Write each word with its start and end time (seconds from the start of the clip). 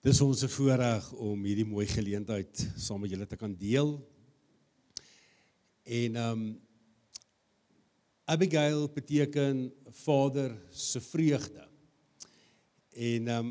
Dis 0.00 0.16
ons 0.24 0.46
voorreg 0.54 1.08
om 1.20 1.42
hierdie 1.44 1.66
mooi 1.68 1.84
geleentheid 1.84 2.60
saam 2.80 3.02
met 3.04 3.10
julle 3.12 3.26
te 3.28 3.36
kan 3.36 3.52
deel. 3.52 3.98
En 5.84 6.14
ehm 6.16 6.44
um, 6.44 6.44
Abigail 8.30 8.86
beteken 8.94 9.58
vader 10.04 10.54
se 10.72 11.02
vreugde. 11.04 11.66
En 12.96 13.28
ehm 13.28 13.50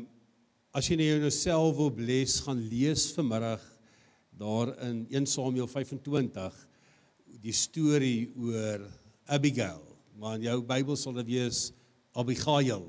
as 0.74 0.88
jy 0.90 0.96
nou 0.98 1.06
jouself 1.06 1.76
wil 1.78 1.92
bless 1.94 2.40
gaan 2.42 2.62
lees 2.72 3.04
vanmiddag 3.14 3.62
daar 4.42 4.72
in 4.88 5.04
1 5.06 5.28
Samuel 5.30 5.68
25 5.70 6.56
die 7.44 7.54
storie 7.54 8.32
oor 8.34 8.88
Abigail. 9.26 9.86
Maar 10.18 10.40
in 10.40 10.48
jou 10.48 10.56
Bybel 10.66 10.98
sal 10.98 11.14
dit 11.20 11.30
wees 11.30 11.68
Abigail. 12.10 12.88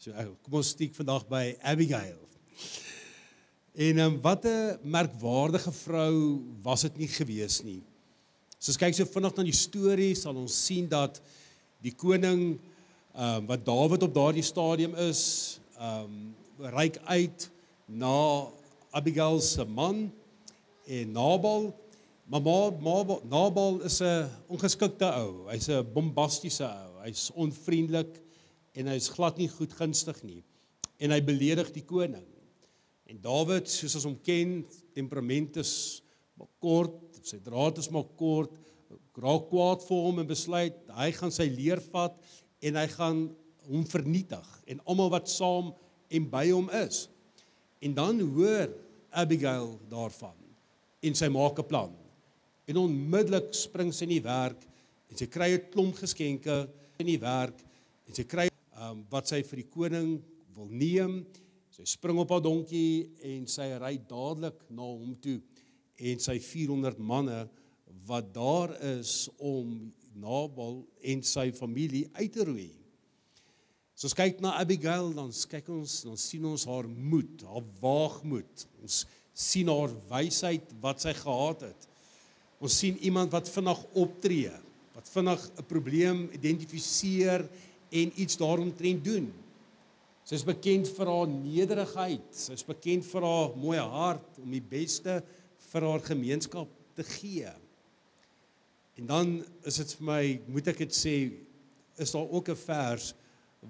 So 0.00 0.16
kom 0.40 0.56
ons 0.62 0.72
stiek 0.72 0.96
vandag 0.96 1.28
by 1.28 1.52
Abigail. 1.60 2.27
En 3.78 3.98
um, 3.98 4.20
wat 4.20 4.44
'n 4.44 4.78
merkwaardige 4.82 5.72
vrou 5.72 6.42
was 6.62 6.82
dit 6.82 6.96
nie 6.96 7.08
gewees 7.08 7.62
nie. 7.62 7.82
So 8.58 8.70
as 8.70 8.76
kyk 8.76 8.94
so 8.94 9.06
vinnig 9.06 9.36
na 9.36 9.42
die 9.46 9.54
storie 9.54 10.14
sal 10.14 10.36
ons 10.36 10.64
sien 10.66 10.88
dat 10.88 11.20
die 11.82 11.94
koning 11.94 12.58
ehm 13.14 13.36
um, 13.36 13.46
wat 13.46 13.64
Dawid 13.66 14.02
op 14.02 14.14
daardie 14.14 14.42
stadium 14.42 14.94
is, 14.94 15.60
ehm 15.78 16.04
um, 16.04 16.34
ryk 16.74 16.98
uit 17.06 17.50
na 17.86 18.46
Abigail 18.90 19.40
se 19.40 19.64
man 19.64 20.08
en 20.86 21.12
Nabal. 21.12 21.74
Maar 22.28 22.40
Nabal, 23.28 23.80
is 23.80 24.00
'n 24.00 24.28
ongeskikte 24.46 25.06
ou. 25.06 25.48
Hy's 25.50 25.68
'n 25.68 25.86
bombastiese 25.92 26.64
ou. 26.64 27.02
Hy's 27.04 27.30
onvriendelik 27.34 28.20
en 28.72 28.86
hy's 28.86 29.08
glad 29.08 29.36
nie 29.36 29.48
goedgunstig 29.48 30.22
nie. 30.22 30.42
En 30.98 31.10
hy 31.10 31.22
beledig 31.22 31.72
die 31.72 31.84
koning. 31.84 32.26
En 33.08 33.20
Dawid, 33.20 33.68
soos 33.72 33.96
ons 33.96 34.06
hom 34.10 34.16
ken, 34.20 34.60
temperament 34.96 35.56
is 35.62 35.72
maar 36.36 36.50
kort, 36.60 36.98
sy 37.24 37.38
draad 37.42 37.80
is 37.80 37.88
maar 37.90 38.06
kort, 38.18 38.52
raak 39.18 39.48
kwaad 39.50 39.82
vir 39.82 40.02
hom 40.04 40.20
en 40.22 40.28
besluit 40.28 40.76
hy 40.94 41.08
gaan 41.16 41.32
sy 41.34 41.48
leer 41.50 41.80
vat 41.90 42.14
en 42.68 42.78
hy 42.78 42.84
gaan 42.92 43.22
hom 43.68 43.86
vernietig 43.88 44.50
en 44.70 44.82
almal 44.86 45.10
wat 45.16 45.30
saam 45.30 45.72
en 46.14 46.28
by 46.30 46.44
hom 46.52 46.68
is. 46.78 47.06
En 47.82 47.96
dan 47.96 48.20
hoor 48.34 48.70
Abigail 49.10 49.72
daarvan 49.90 50.36
en 51.02 51.14
sy 51.18 51.28
maak 51.28 51.58
'n 51.58 51.68
plan. 51.68 51.92
En 52.68 52.76
onmiddellik 52.76 53.54
spring 53.54 53.92
sy 53.92 54.04
in 54.04 54.16
die 54.18 54.24
werk 54.24 54.62
en 55.10 55.16
sy 55.16 55.26
kry 55.26 55.54
'n 55.54 55.70
klomp 55.72 55.96
geskenke 55.96 56.68
in 56.98 57.06
die 57.06 57.20
werk 57.20 57.58
en 58.06 58.14
sy 58.14 58.24
kry 58.24 58.48
um, 58.78 59.04
wat 59.10 59.28
sy 59.28 59.42
vir 59.42 59.62
die 59.62 59.70
koning 59.70 60.22
wil 60.54 60.68
neem 60.70 61.26
Sy 61.78 61.84
spring 61.86 62.18
op 62.18 62.32
haar 62.34 62.42
donkie 62.42 63.06
en 63.22 63.44
sy 63.46 63.68
ry 63.78 63.92
dadelik 64.10 64.64
na 64.74 64.82
hom 64.82 65.12
toe 65.22 65.36
en 66.10 66.18
sy 66.18 66.34
400 66.42 66.98
manne 66.98 67.44
wat 68.08 68.32
daar 68.34 68.74
is 68.98 69.28
om 69.38 69.92
Nabal 70.18 70.80
en 71.06 71.22
sy 71.22 71.52
familie 71.54 72.08
uit 72.18 72.34
te 72.34 72.48
roei. 72.48 72.72
So 73.94 74.10
as 74.10 74.16
kyk 74.18 74.42
na 74.42 74.56
Abigail 74.58 75.12
dan 75.14 75.30
kyk 75.30 75.70
ons 75.70 76.00
dan 76.08 76.18
sien 76.18 76.50
ons 76.50 76.66
haar 76.66 76.90
moed, 76.90 77.46
haar 77.46 77.66
waagmoed. 77.78 78.66
Ons 78.82 79.04
sien 79.30 79.70
haar 79.70 79.94
wysheid 80.10 80.74
wat 80.82 81.06
sy 81.06 81.14
gehad 81.14 81.68
het. 81.70 81.88
Ons 82.58 82.74
sien 82.82 82.98
iemand 83.06 83.30
wat 83.30 83.46
vinnig 83.54 83.84
optree, 84.02 84.54
wat 84.98 85.14
vinnig 85.14 85.50
'n 85.62 85.70
probleem 85.70 86.26
identifiseer 86.34 87.46
en 87.90 88.12
iets 88.18 88.36
daaromtrent 88.36 89.04
doen. 89.04 89.30
Sy 90.28 90.36
is 90.36 90.44
bekend 90.44 90.90
vir 90.92 91.08
haar 91.08 91.30
nederigheid. 91.32 92.26
Sy 92.36 92.52
is 92.58 92.66
bekend 92.68 93.06
vir 93.08 93.24
haar 93.24 93.54
mooi 93.56 93.78
hart 93.80 94.40
om 94.42 94.50
die 94.52 94.60
beste 94.60 95.22
vir 95.70 95.86
haar 95.88 96.02
gemeenskap 96.04 96.68
te 96.98 97.06
gee. 97.16 97.48
En 99.00 99.08
dan 99.08 99.30
is 99.64 99.78
dit 99.80 99.94
vir 99.96 100.04
my, 100.04 100.22
moet 100.52 100.68
ek 100.68 100.82
dit 100.82 100.92
sê, 100.92 101.14
is 101.96 102.12
daar 102.12 102.28
ook 102.28 102.50
'n 102.52 102.60
vers 102.60 103.14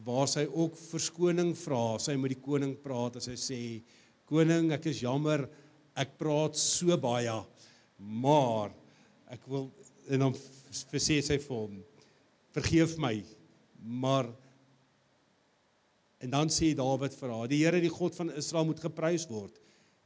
waar 0.05 0.27
sy 0.27 0.49
ook 0.51 0.75
verskoning 0.77 1.55
vra. 1.55 1.99
Sy 1.99 2.17
moet 2.17 2.35
die 2.35 2.43
koning 2.43 2.75
praat 2.83 3.17
en 3.17 3.21
sy 3.23 3.37
sê: 3.37 3.83
"Koning, 4.27 4.73
ek 4.73 4.87
is 4.87 5.01
jammer, 5.01 5.49
ek 5.95 6.19
praat 6.19 6.57
so 6.57 6.97
baie, 6.97 7.45
maar 7.99 8.75
ek 9.31 9.47
wil 9.47 9.71
en 10.11 10.19
dan 10.19 10.35
sê 10.73 11.23
sy 11.23 11.39
vir 11.39 11.57
hom: 11.57 11.85
Vergeef 12.53 12.99
my, 12.99 13.23
maar 13.79 14.27
En 16.19 16.31
dan 16.31 16.49
sê 16.51 16.75
Dawid 16.75 17.15
vir 17.15 17.31
haar: 17.31 17.49
"Die 17.49 17.65
Here, 17.65 17.81
die 17.81 17.93
God 17.93 18.15
van 18.15 18.31
Israel 18.35 18.65
moet 18.65 18.81
geprys 18.81 19.29
word 19.31 19.59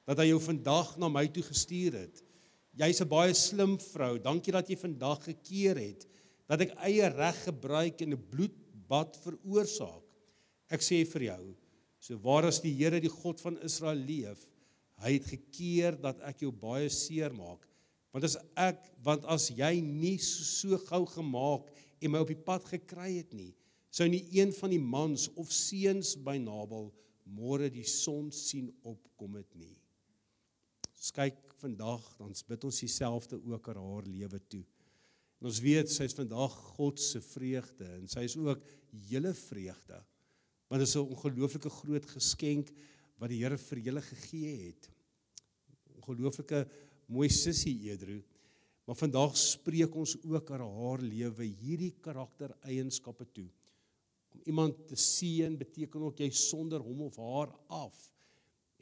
dat 0.09 0.19
hy 0.19 0.33
jou 0.33 0.41
vandag 0.43 0.97
na 1.00 1.11
my 1.12 1.27
toe 1.31 1.45
gestuur 1.47 1.97
het. 2.00 2.23
Jy's 2.78 3.03
'n 3.03 3.09
baie 3.09 3.34
slim 3.34 3.78
vrou. 3.78 4.19
Dankie 4.19 4.53
dat 4.53 4.69
jy 4.69 4.77
vandag 4.77 5.25
gekeer 5.25 5.77
het 5.77 6.06
dat 6.49 6.61
ek 6.61 6.75
eie 6.84 7.09
reg 7.09 7.45
gebruik 7.45 8.00
en 8.03 8.12
'n 8.12 8.28
bloedbad 8.31 9.17
veroorsaak. 9.25 10.03
Ek 10.71 10.81
sê 10.81 11.05
vir 11.06 11.23
jou, 11.23 11.56
so 12.00 12.17
waar 12.17 12.47
as 12.47 12.61
die 12.61 12.75
Here, 12.75 13.00
die 13.00 13.09
God 13.09 13.41
van 13.41 13.59
Israel 13.62 13.97
leef, 13.97 14.50
hy 14.99 15.12
het 15.12 15.25
gekeer 15.25 16.00
dat 16.00 16.21
ek 16.21 16.41
jou 16.41 16.50
baie 16.50 16.89
seer 16.89 17.33
maak. 17.33 17.67
Want 18.12 18.25
as 18.25 18.37
ek, 18.56 18.79
want 19.03 19.25
as 19.25 19.50
jy 19.50 19.81
nie 19.81 20.19
so, 20.19 20.44
so 20.44 20.79
gou 20.79 21.06
gemaak 21.06 21.71
en 22.00 22.11
my 22.11 22.19
op 22.19 22.29
die 22.29 22.44
pad 22.44 22.65
gekry 22.65 23.19
het 23.19 23.33
nie, 23.33 23.55
sou 23.93 24.09
nie 24.09 24.25
een 24.33 24.53
van 24.57 24.73
die 24.73 24.81
mans 24.81 25.29
of 25.37 25.53
seuns 25.53 26.15
by 26.17 26.39
Nabal 26.41 26.89
môre 27.29 27.69
die 27.71 27.87
son 27.89 28.31
sien 28.35 28.71
opkom 28.89 29.37
het 29.37 29.51
nie. 29.59 29.75
Ons 30.97 31.13
kyk 31.15 31.39
vandag, 31.61 32.03
dan 32.19 32.33
bid 32.49 32.65
ons 32.67 32.81
dieselfde 32.83 33.39
ook 33.39 33.69
aan 33.69 33.83
haar 33.83 34.09
lewe 34.09 34.41
toe. 34.51 34.63
En 35.43 35.51
ons 35.51 35.61
weet 35.63 35.91
sy 35.91 36.07
is 36.09 36.17
vandag 36.17 36.55
God 36.79 37.01
se 37.03 37.21
vreugde 37.25 37.87
en 37.99 38.09
sy 38.11 38.25
is 38.29 38.37
ook 38.39 38.65
julle 39.11 39.35
vreugde. 39.37 40.01
Want 40.71 40.81
dit 40.81 40.89
is 40.89 40.97
'n 40.97 41.13
ongelooflike 41.13 41.71
groot 41.71 42.07
geskenk 42.07 42.73
wat 43.19 43.29
die 43.29 43.43
Here 43.43 43.59
vir 43.59 43.79
julle 43.79 44.03
gegee 44.03 44.67
het. 44.67 44.89
Ongelooflike 46.01 46.69
mooi 47.09 47.29
sussie 47.29 47.91
Edru. 47.91 48.23
Maar 48.87 48.97
vandag 48.97 49.37
spreek 49.37 49.95
ons 49.95 50.17
ook 50.23 50.51
aan 50.51 50.61
haar 50.61 51.03
lewe 51.03 51.45
hierdie 51.45 51.95
karaktereienskappe 52.01 53.27
toe 53.33 53.51
iemand 54.49 54.87
te 54.89 54.97
seën 54.99 55.55
beteken 55.59 56.09
ook 56.09 56.23
jy 56.23 56.31
sonder 56.35 56.83
hom 56.83 57.05
of 57.09 57.19
haar 57.21 57.53
af. 57.69 57.99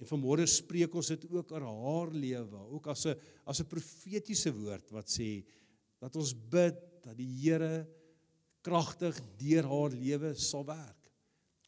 En 0.00 0.08
vanmôre 0.08 0.46
spreek 0.48 0.94
ons 0.96 1.10
dit 1.12 1.26
ook 1.28 1.52
oor 1.52 1.66
haar 1.66 2.12
lewe, 2.14 2.60
ook 2.72 2.86
as 2.88 3.06
'n 3.06 3.16
as 3.44 3.60
'n 3.60 3.68
profetiese 3.68 4.52
woord 4.52 4.90
wat 4.90 5.08
sê 5.08 5.44
dat 6.00 6.16
ons 6.16 6.32
bid 6.32 6.76
dat 7.02 7.16
die 7.16 7.28
Here 7.42 7.86
kragtig 8.62 9.20
deur 9.36 9.64
haar 9.64 9.90
lewe 9.90 10.34
sal 10.34 10.64
werk. 10.64 11.12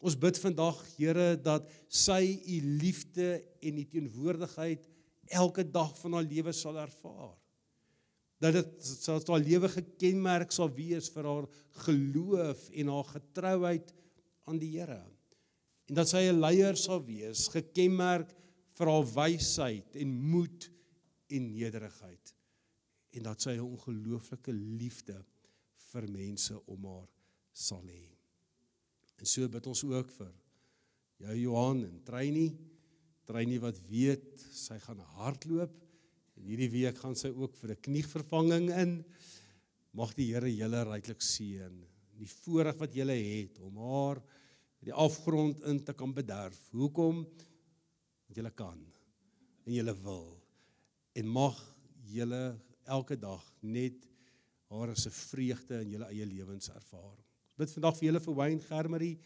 Ons 0.00 0.16
bid 0.16 0.38
vandag 0.38 0.76
Here 0.96 1.36
dat 1.36 1.68
sy 1.88 2.40
u 2.46 2.60
liefde 2.80 3.44
en 3.60 3.78
u 3.78 3.84
teenwoordigheid 3.84 4.88
elke 5.28 5.64
dag 5.70 5.98
van 5.98 6.12
haar 6.12 6.26
lewe 6.26 6.52
sal 6.52 6.76
ervaar 6.76 7.41
dat 8.42 8.56
dit 8.58 8.84
sal 8.84 9.22
haar 9.22 9.42
lewe 9.42 9.70
gekenmerk 9.70 10.52
sal 10.54 10.70
wees 10.74 11.10
vir 11.14 11.28
haar 11.30 11.48
geloof 11.86 12.68
en 12.74 12.90
haar 12.90 13.10
getrouheid 13.14 13.92
aan 14.50 14.58
die 14.58 14.72
Here. 14.74 15.02
En 15.88 15.98
dat 16.00 16.08
sy 16.08 16.24
'n 16.28 16.40
leier 16.40 16.76
sal 16.76 17.02
wees, 17.06 17.48
gekenmerk 17.48 18.34
vir 18.78 18.86
haar 18.88 19.06
wysheid 19.14 19.96
en 19.96 20.14
moed 20.32 20.70
en 21.28 21.52
nederigheid. 21.52 22.34
En 23.12 23.22
dat 23.22 23.42
sy 23.42 23.56
'n 23.56 23.60
ongelooflike 23.60 24.52
liefde 24.52 25.24
vir 25.92 26.08
mense 26.10 26.66
om 26.66 26.84
haar 26.84 27.08
sal 27.52 27.84
hê. 27.84 28.08
En 29.18 29.26
so 29.26 29.48
bid 29.48 29.66
ons 29.66 29.84
ook 29.84 30.10
vir 30.10 30.32
jou 31.16 31.36
Johan 31.36 31.84
en 31.84 32.02
Treyni, 32.02 32.56
Treyni 33.24 33.58
wat 33.58 33.78
weet 33.88 34.40
sy 34.50 34.78
gaan 34.78 34.98
hardloop 34.98 35.91
En 36.42 36.48
hierdie 36.50 36.72
week 36.72 36.96
gaan 36.98 37.14
sy 37.14 37.30
ook 37.30 37.54
vir 37.60 37.70
'n 37.70 37.82
knievervanging 37.86 38.70
in. 38.74 39.04
Mag 39.94 40.14
die 40.14 40.32
Here 40.34 40.50
julle 40.50 40.82
ryklik 40.84 41.22
seën. 41.22 41.74
Die 42.18 42.26
voorreg 42.26 42.76
wat 42.78 42.94
julle 42.94 43.14
het 43.14 43.58
om 43.60 43.76
haar 43.78 44.22
die 44.82 44.92
afgrond 44.92 45.62
in 45.62 45.84
te 45.84 45.92
kan 45.92 46.12
bederf. 46.12 46.58
Hoekom? 46.72 47.22
Want 48.26 48.36
julle 48.36 48.50
kan 48.50 48.80
en 49.66 49.72
julle 49.72 49.94
wil. 50.02 50.42
En 51.14 51.26
mag 51.26 51.76
julle 52.10 52.58
elke 52.84 53.16
dag 53.16 53.44
net 53.60 54.08
haar 54.68 54.90
as 54.90 55.06
'n 55.06 55.10
vreugde 55.10 55.80
in 55.80 55.90
julle 55.90 56.10
eie 56.10 56.26
lewens 56.26 56.68
ervaar. 56.68 57.18
Ons 57.46 57.56
bid 57.56 57.70
vandag 57.70 57.96
vir 57.98 58.06
julle 58.06 58.20
vir 58.20 58.34
Wayne 58.34 58.60
Germery. 58.60 59.18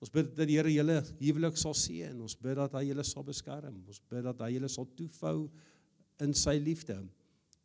Ons 0.00 0.10
bid 0.10 0.36
dat 0.36 0.48
die 0.48 0.56
Here 0.56 0.72
julle 0.72 1.04
huwelik 1.20 1.56
sal 1.56 1.74
seën. 1.74 2.20
Ons 2.20 2.34
bid 2.34 2.56
dat 2.56 2.72
hy 2.72 2.84
julle 2.88 3.04
sal 3.04 3.22
beskerm. 3.22 3.84
Ons 3.86 4.00
bid 4.00 4.24
dat 4.24 4.40
hy 4.40 4.52
julle 4.52 4.68
sal 4.68 4.86
toefou 4.96 5.50
in 6.24 6.34
sy 6.36 6.56
liefde. 6.62 6.98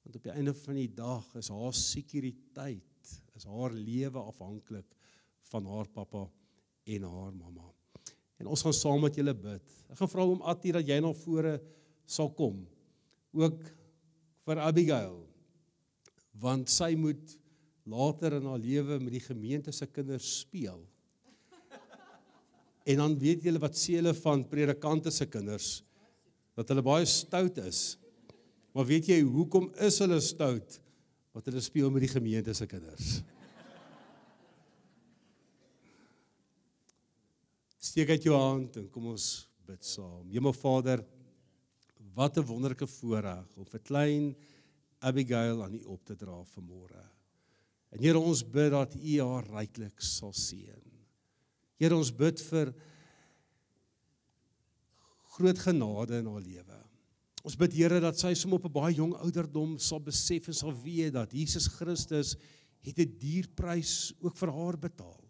Want 0.03 0.17
op 0.19 0.25
die 0.25 0.33
einde 0.33 0.53
van 0.57 0.79
die 0.79 0.89
dag 0.91 1.27
is 1.39 1.49
haar 1.53 1.75
sekuriteit, 1.77 3.13
is 3.37 3.45
haar 3.49 3.75
lewe 3.75 4.19
afhanklik 4.19 4.89
van 5.51 5.67
haar 5.69 5.87
pappa 5.93 6.25
en 6.83 7.07
haar 7.07 7.31
mamma. 7.31 7.69
En 8.41 8.49
ons 8.51 8.63
gaan 8.65 8.75
saam 8.75 9.03
met 9.05 9.15
julle 9.15 9.33
bid. 9.37 9.75
Ek 9.93 9.99
gaan 10.01 10.11
vra 10.11 10.25
om 10.27 10.43
Attie 10.51 10.73
dat 10.75 10.87
jy 10.87 10.97
na 10.99 11.13
vore 11.15 11.53
sal 12.09 12.33
kom. 12.35 12.63
Ook 13.37 13.61
vir 14.43 14.59
Abigail. 14.59 15.21
Want 16.41 16.71
sy 16.73 16.91
moet 16.99 17.37
later 17.87 18.39
in 18.39 18.49
haar 18.49 18.59
lewe 18.59 18.99
met 18.99 19.15
die 19.15 19.23
gemeente 19.23 19.71
se 19.71 19.87
kinders 19.87 20.27
speel. 20.41 20.81
En 22.83 22.99
dan 22.99 23.15
weet 23.19 23.45
julle 23.47 23.61
wat 23.63 23.77
sê 23.79 23.95
hulle 24.01 24.11
van 24.17 24.43
predikante 24.51 25.11
se 25.13 25.27
kinders 25.31 25.77
dat 26.53 26.69
hulle 26.69 26.83
baie 26.85 27.05
stout 27.07 27.57
is. 27.63 27.95
Maar 28.73 28.89
weet 28.89 29.11
jy 29.11 29.19
hoekom 29.21 29.69
is 29.85 29.99
hulle 30.01 30.19
stout? 30.23 30.79
Want 31.33 31.49
hulle 31.49 31.61
speel 31.61 31.91
met 31.93 32.05
die 32.05 32.11
gemeente 32.13 32.53
se 32.57 32.65
kinders. 32.69 33.19
Steek 37.83 38.09
uit 38.15 38.25
jou 38.25 38.37
hand 38.37 38.77
en 38.81 38.87
kom 38.89 39.11
ons 39.11 39.27
bid 39.67 39.85
saam. 39.85 40.25
Hemelvader, 40.33 41.03
wat 42.13 42.37
'n 42.37 42.45
wonderlike 42.45 42.87
voorreg 42.87 43.57
om 43.57 43.65
vir 43.65 43.79
klein 43.79 44.35
Abigail 44.99 45.63
aan 45.63 45.73
U 45.73 45.83
op 45.83 46.05
te 46.05 46.15
dra 46.15 46.43
vanmôre. 46.55 47.03
En 47.91 47.99
Here, 47.99 48.19
ons 48.19 48.43
bid 48.43 48.71
dat 48.71 48.95
U 48.95 49.19
haar 49.21 49.45
ryklik 49.45 50.01
sal 50.01 50.33
seën. 50.33 50.81
Here, 51.77 51.95
ons 51.95 52.11
bid 52.11 52.41
vir 52.41 52.73
groot 55.35 55.59
genade 55.59 56.17
in 56.17 56.29
haar 56.29 56.41
lewe. 56.41 56.92
Ons 57.43 57.57
bid 57.59 57.73
Here 57.75 57.99
dat 57.99 58.15
sy 58.19 58.31
som 58.39 58.53
op 58.55 58.65
'n 58.65 58.71
baie 58.71 58.95
jong 58.95 59.13
ouderdom 59.19 59.77
sal 59.77 59.99
besef 59.99 60.47
en 60.47 60.53
sal 60.55 60.71
weet 60.71 61.13
dat 61.13 61.33
Jesus 61.33 61.67
Christus 61.67 62.37
het 62.81 62.99
'n 62.99 63.17
dierprys 63.19 64.13
ook 64.21 64.37
vir 64.37 64.51
haar 64.51 64.77
betaal. 64.77 65.23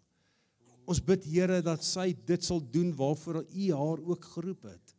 Ons 0.86 1.00
bid 1.00 1.24
Here 1.24 1.60
dat 1.62 1.82
sy 1.82 2.12
dit 2.12 2.44
sal 2.44 2.60
doen 2.60 2.94
waarvoor 2.94 3.44
U 3.44 3.72
haar 3.72 4.00
ook 4.00 4.24
geroep 4.24 4.62
het. 4.62 4.94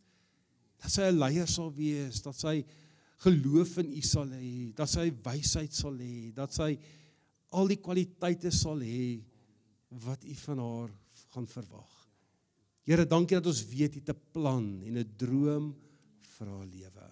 Dat 0.82 0.92
sy 0.92 1.02
'n 1.02 1.20
leier 1.20 1.48
sal 1.48 1.72
wees, 1.72 2.22
dat 2.22 2.36
sy 2.36 2.66
geloof 3.18 3.78
in 3.78 3.94
U 3.96 4.02
sal 4.02 4.28
hê, 4.28 4.74
dat 4.76 4.90
sy 4.90 5.12
wysheid 5.24 5.74
sal 5.74 5.94
hê, 5.94 6.34
dat 6.34 6.54
sy 6.54 6.78
al 7.52 7.68
die 7.68 7.80
kwaliteite 7.82 8.52
sal 8.52 8.80
hê 8.80 9.24
wat 9.90 10.26
U 10.26 10.34
van 10.34 10.60
haar 10.60 10.92
gaan 11.34 11.48
verwag. 11.48 11.92
Here, 12.86 13.06
dankie 13.06 13.38
dat 13.38 13.48
ons 13.48 13.66
weet 13.66 13.96
U 13.96 14.00
het 14.00 14.10
'n 14.10 14.22
plan 14.34 14.82
en 14.84 14.98
'n 14.98 15.14
droom 15.18 15.76
vir 16.38 16.52
haar 16.52 16.68
lewe. 16.70 17.10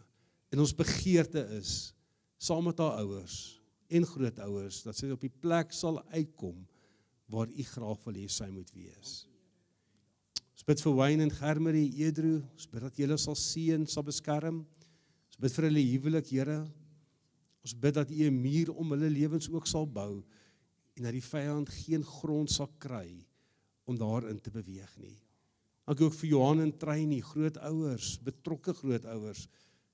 En 0.54 0.62
ons 0.64 0.76
begeerte 0.78 1.44
is 1.58 1.94
saam 2.38 2.66
met 2.68 2.80
haar 2.84 3.02
ouers 3.04 3.38
en 3.94 4.06
grootouers 4.06 4.82
dat 4.84 4.98
sy 4.98 5.10
op 5.14 5.22
die 5.24 5.32
plek 5.32 5.74
sal 5.74 6.02
uitkom 6.14 6.60
waar 7.32 7.50
U 7.50 7.64
graag 7.64 8.06
wil 8.06 8.20
hê 8.20 8.28
sy 8.30 8.50
moet 8.52 8.70
wees. 8.76 9.24
Ons 10.54 10.68
bid 10.68 10.82
vir 10.86 10.96
Wayne 11.00 11.26
en 11.26 11.34
Germery 11.34 11.88
Edru, 12.06 12.38
ons 12.54 12.70
bid 12.70 12.84
dat 12.84 13.00
julle 13.00 13.18
sal 13.18 13.36
seën, 13.40 13.88
sal 13.90 14.06
beskerm. 14.06 14.62
Ons 15.32 15.40
bid 15.42 15.56
vir 15.56 15.68
hulle 15.70 15.86
huwelik, 15.88 16.30
Here, 16.30 16.60
Ons 17.64 17.76
bid 17.80 17.96
dat 17.96 18.12
U 18.12 18.24
'n 18.28 18.42
muur 18.42 18.74
om 18.76 18.92
hulle 18.92 19.10
lewens 19.10 19.50
ook 19.50 19.68
sal 19.68 19.88
bou 19.88 20.24
en 20.94 21.04
dat 21.04 21.16
die 21.16 21.24
vyand 21.24 21.70
geen 21.70 22.04
grond 22.04 22.52
sal 22.52 22.70
kry 22.78 23.26
om 23.84 23.98
daarin 23.98 24.40
te 24.42 24.52
beweeg 24.52 24.98
nie. 24.98 25.18
Ek 25.90 26.00
ook 26.00 26.14
vir 26.16 26.30
Johan 26.30 26.64
en 26.64 26.72
Trein, 26.80 27.10
die 27.12 27.24
grootouers, 27.24 28.16
betrokke 28.24 28.72
grootouers, 28.78 29.48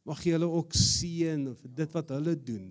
mag 0.06 0.22
jy 0.26 0.36
hulle 0.36 0.50
ook 0.50 0.76
seën 0.78 1.48
vir 1.58 1.72
dit 1.82 1.96
wat 1.98 2.14
hulle 2.14 2.36
doen. 2.38 2.68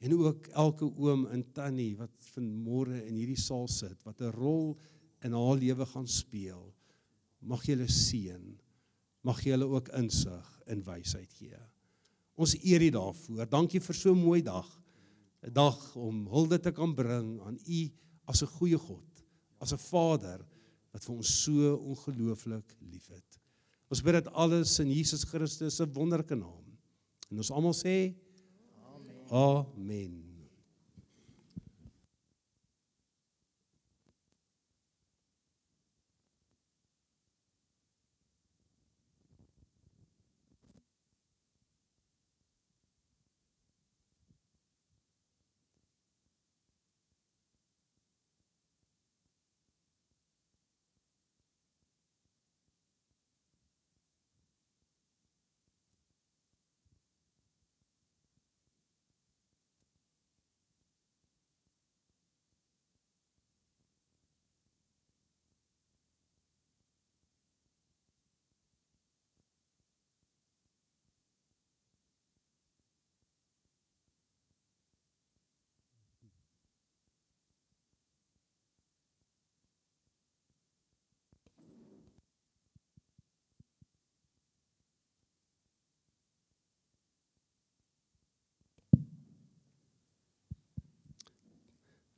En 0.00 0.14
ook 0.16 0.46
elke 0.62 0.86
oom 0.86 1.26
en 1.34 1.42
tannie 1.54 1.92
wat 1.98 2.14
vanmôre 2.32 3.02
in 3.02 3.18
hierdie 3.18 3.38
saal 3.38 3.66
sit, 3.68 3.98
wat 4.06 4.22
'n 4.22 4.32
rol 4.32 4.78
in 5.24 5.32
haar 5.32 5.58
lewe 5.58 5.86
gaan 5.86 6.06
speel. 6.06 6.72
Mag 7.42 7.66
jy 7.66 7.74
hulle 7.74 7.88
seën. 7.88 8.44
Mag 9.22 9.42
jy 9.44 9.52
hulle 9.52 9.68
ook 9.68 9.88
insig 9.98 10.62
en 10.66 10.84
wysheid 10.84 11.32
gee. 11.32 11.58
Ons 12.36 12.54
eer 12.64 12.80
U 12.80 12.90
daarvoor. 12.90 13.46
Dankie 13.46 13.80
vir 13.80 13.94
so 13.94 14.12
'n 14.12 14.24
mooi 14.24 14.42
dag. 14.42 14.68
'n 15.42 15.52
Dag 15.52 15.96
om 15.96 16.26
hulde 16.26 16.58
te 16.58 16.72
kan 16.72 16.94
bring 16.94 17.40
aan 17.40 17.58
U 17.66 17.90
as 18.26 18.42
'n 18.42 18.46
goeie 18.46 18.78
God, 18.78 19.24
as 19.60 19.72
'n 19.72 19.78
Vader 19.78 20.46
wat 20.90 21.04
vir 21.06 21.14
ons 21.16 21.34
so 21.44 21.74
ongelooflik 21.76 22.74
liefhet. 22.90 23.38
Ons 23.90 24.02
bid 24.06 24.18
dit 24.20 24.32
alles 24.38 24.78
in 24.82 24.90
Jesus 24.94 25.26
Christus 25.26 25.78
se 25.80 25.86
wonderlike 25.94 26.38
naam. 26.38 26.66
En 27.30 27.42
ons 27.42 27.54
almal 27.54 27.76
sê 27.76 27.96
Amen. 28.90 29.22
Amen. 29.30 30.29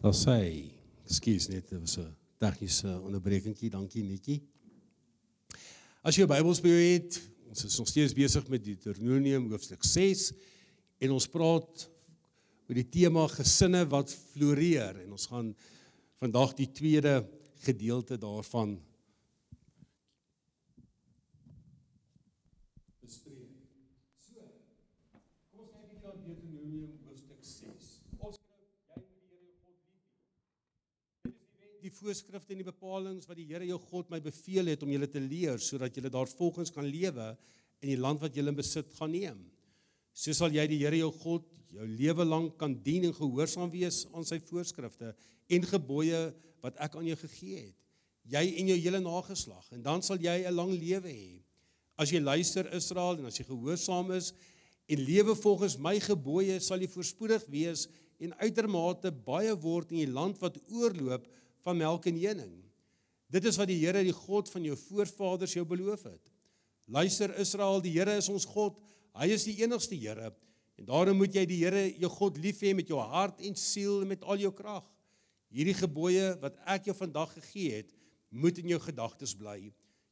Daar 0.03 0.17
sê, 0.19 0.67
ekskuus 1.07 1.45
net, 1.47 1.69
dit 1.71 1.79
was 1.79 1.95
'n 1.99 2.11
tegniese 2.43 2.91
onderbrekingkie. 3.07 3.71
Dankie 3.71 4.03
Netjie. 4.03 4.43
As 6.03 6.17
jy 6.17 6.25
'n 6.25 6.27
Bybel 6.27 6.61
by 6.61 6.69
jou 6.69 6.83
het, 6.93 7.23
ons 7.49 7.65
is 7.65 7.79
nog 7.79 7.87
steeds 7.87 8.13
besig 8.13 8.49
met 8.49 8.65
Deuteronomium 8.65 9.49
hoofstuk 9.49 9.85
6 9.85 10.33
en 10.99 11.11
ons 11.13 11.29
praat 11.29 11.89
oor 12.69 12.75
die 12.75 12.89
tema 12.89 13.29
gesinne 13.29 13.89
wat 13.89 14.11
floreer 14.11 15.05
en 15.05 15.13
ons 15.13 15.27
gaan 15.27 15.55
vandag 16.19 16.55
die 16.55 16.73
tweede 16.73 17.25
gedeelte 17.63 18.19
daarvan 18.19 18.83
die 31.93 32.01
voorskrifte 32.01 32.55
en 32.55 32.63
die 32.63 32.67
bepalinge 32.67 33.27
wat 33.29 33.37
die 33.37 33.49
Here 33.51 33.67
jou 33.69 33.79
God 33.91 34.11
my 34.13 34.21
beveel 34.23 34.71
het 34.73 34.83
om 34.85 34.93
julle 34.93 35.09
te 35.11 35.21
leer 35.21 35.61
sodat 35.61 35.97
julle 35.97 36.11
daarvolgens 36.13 36.73
kan 36.73 36.87
lewe 36.89 37.33
in 37.83 37.91
die 37.93 38.01
land 38.01 38.23
wat 38.23 38.37
julle 38.37 38.55
besit 38.57 38.89
gaan 38.97 39.13
neem. 39.13 39.43
So 40.15 40.33
sal 40.37 40.55
jy 40.55 40.65
die 40.71 40.81
Here 40.81 40.97
jou 40.97 41.11
God 41.23 41.45
jou 41.73 41.87
lewe 41.89 42.25
lank 42.25 42.57
kan 42.61 42.75
dien 42.85 43.09
en 43.09 43.15
gehoorsaam 43.17 43.71
wees 43.73 44.05
aan 44.13 44.27
sy 44.29 44.39
voorskrifte 44.45 45.13
en 45.53 45.69
gebooie 45.69 46.23
wat 46.65 46.81
ek 46.85 46.97
aan 46.97 47.09
jou 47.11 47.19
gegee 47.25 47.67
het. 47.67 47.79
Jy 48.33 48.43
en 48.61 48.73
jou 48.73 48.79
hele 48.79 49.03
nageslag 49.03 49.69
en 49.75 49.85
dan 49.85 50.05
sal 50.05 50.21
jy 50.21 50.47
'n 50.47 50.55
lang 50.55 50.73
lewe 50.73 51.11
hê. 51.11 51.43
As 51.99 52.11
jy 52.11 52.21
luister 52.21 52.69
Israel 52.73 53.19
en 53.19 53.27
as 53.27 53.39
jy 53.39 53.45
gehoorsaam 53.45 54.13
is 54.13 54.33
en 54.89 54.99
lewe 54.99 55.35
volgens 55.35 55.77
my 55.79 55.99
gebooie 56.01 56.61
sal 56.61 56.81
jy 56.81 56.89
voorspoedig 56.89 57.45
wees 57.49 57.89
en 58.21 58.35
uitermate 58.39 59.11
baie 59.11 59.55
word 59.57 59.91
in 59.93 60.07
die 60.07 60.13
land 60.13 60.39
wat 60.41 60.57
oorloop 60.71 61.27
van 61.65 61.79
melk 61.79 62.07
en 62.11 62.19
honing. 62.19 62.55
Dit 63.33 63.47
is 63.49 63.57
wat 63.61 63.71
die 63.71 63.81
Here, 63.81 64.03
die 64.05 64.15
God 64.15 64.51
van 64.53 64.65
jou 64.67 64.77
voorvaders 64.77 65.55
jou 65.57 65.65
beloof 65.69 66.05
het. 66.05 66.33
Luister 66.93 67.33
Israel, 67.41 67.81
die 67.81 67.95
Here 67.95 68.19
is 68.21 68.29
ons 68.29 68.45
God. 68.49 68.81
Hy 69.17 69.31
is 69.33 69.47
die 69.49 69.57
enigste 69.63 69.97
Here. 69.97 70.33
En 70.81 70.89
daarom 70.89 71.17
moet 71.21 71.35
jy 71.37 71.47
die 71.49 71.61
Here, 71.63 71.87
jou 72.03 72.11
God, 72.13 72.41
lief 72.43 72.61
hê 72.65 72.75
met 72.77 72.89
jou 72.89 73.01
hart 73.01 73.41
en 73.47 73.57
siel 73.57 74.03
en 74.03 74.13
met 74.13 74.25
al 74.25 74.45
jou 74.45 74.53
krag. 74.57 74.85
Hierdie 75.53 75.77
gebooie 75.77 76.33
wat 76.43 76.57
ek 76.75 76.89
jou 76.89 76.97
vandag 76.97 77.33
gegee 77.37 77.83
het, 77.83 77.91
moet 78.33 78.57
in 78.61 78.73
jou 78.73 78.81
gedagtes 78.81 79.35
bly. 79.37 79.59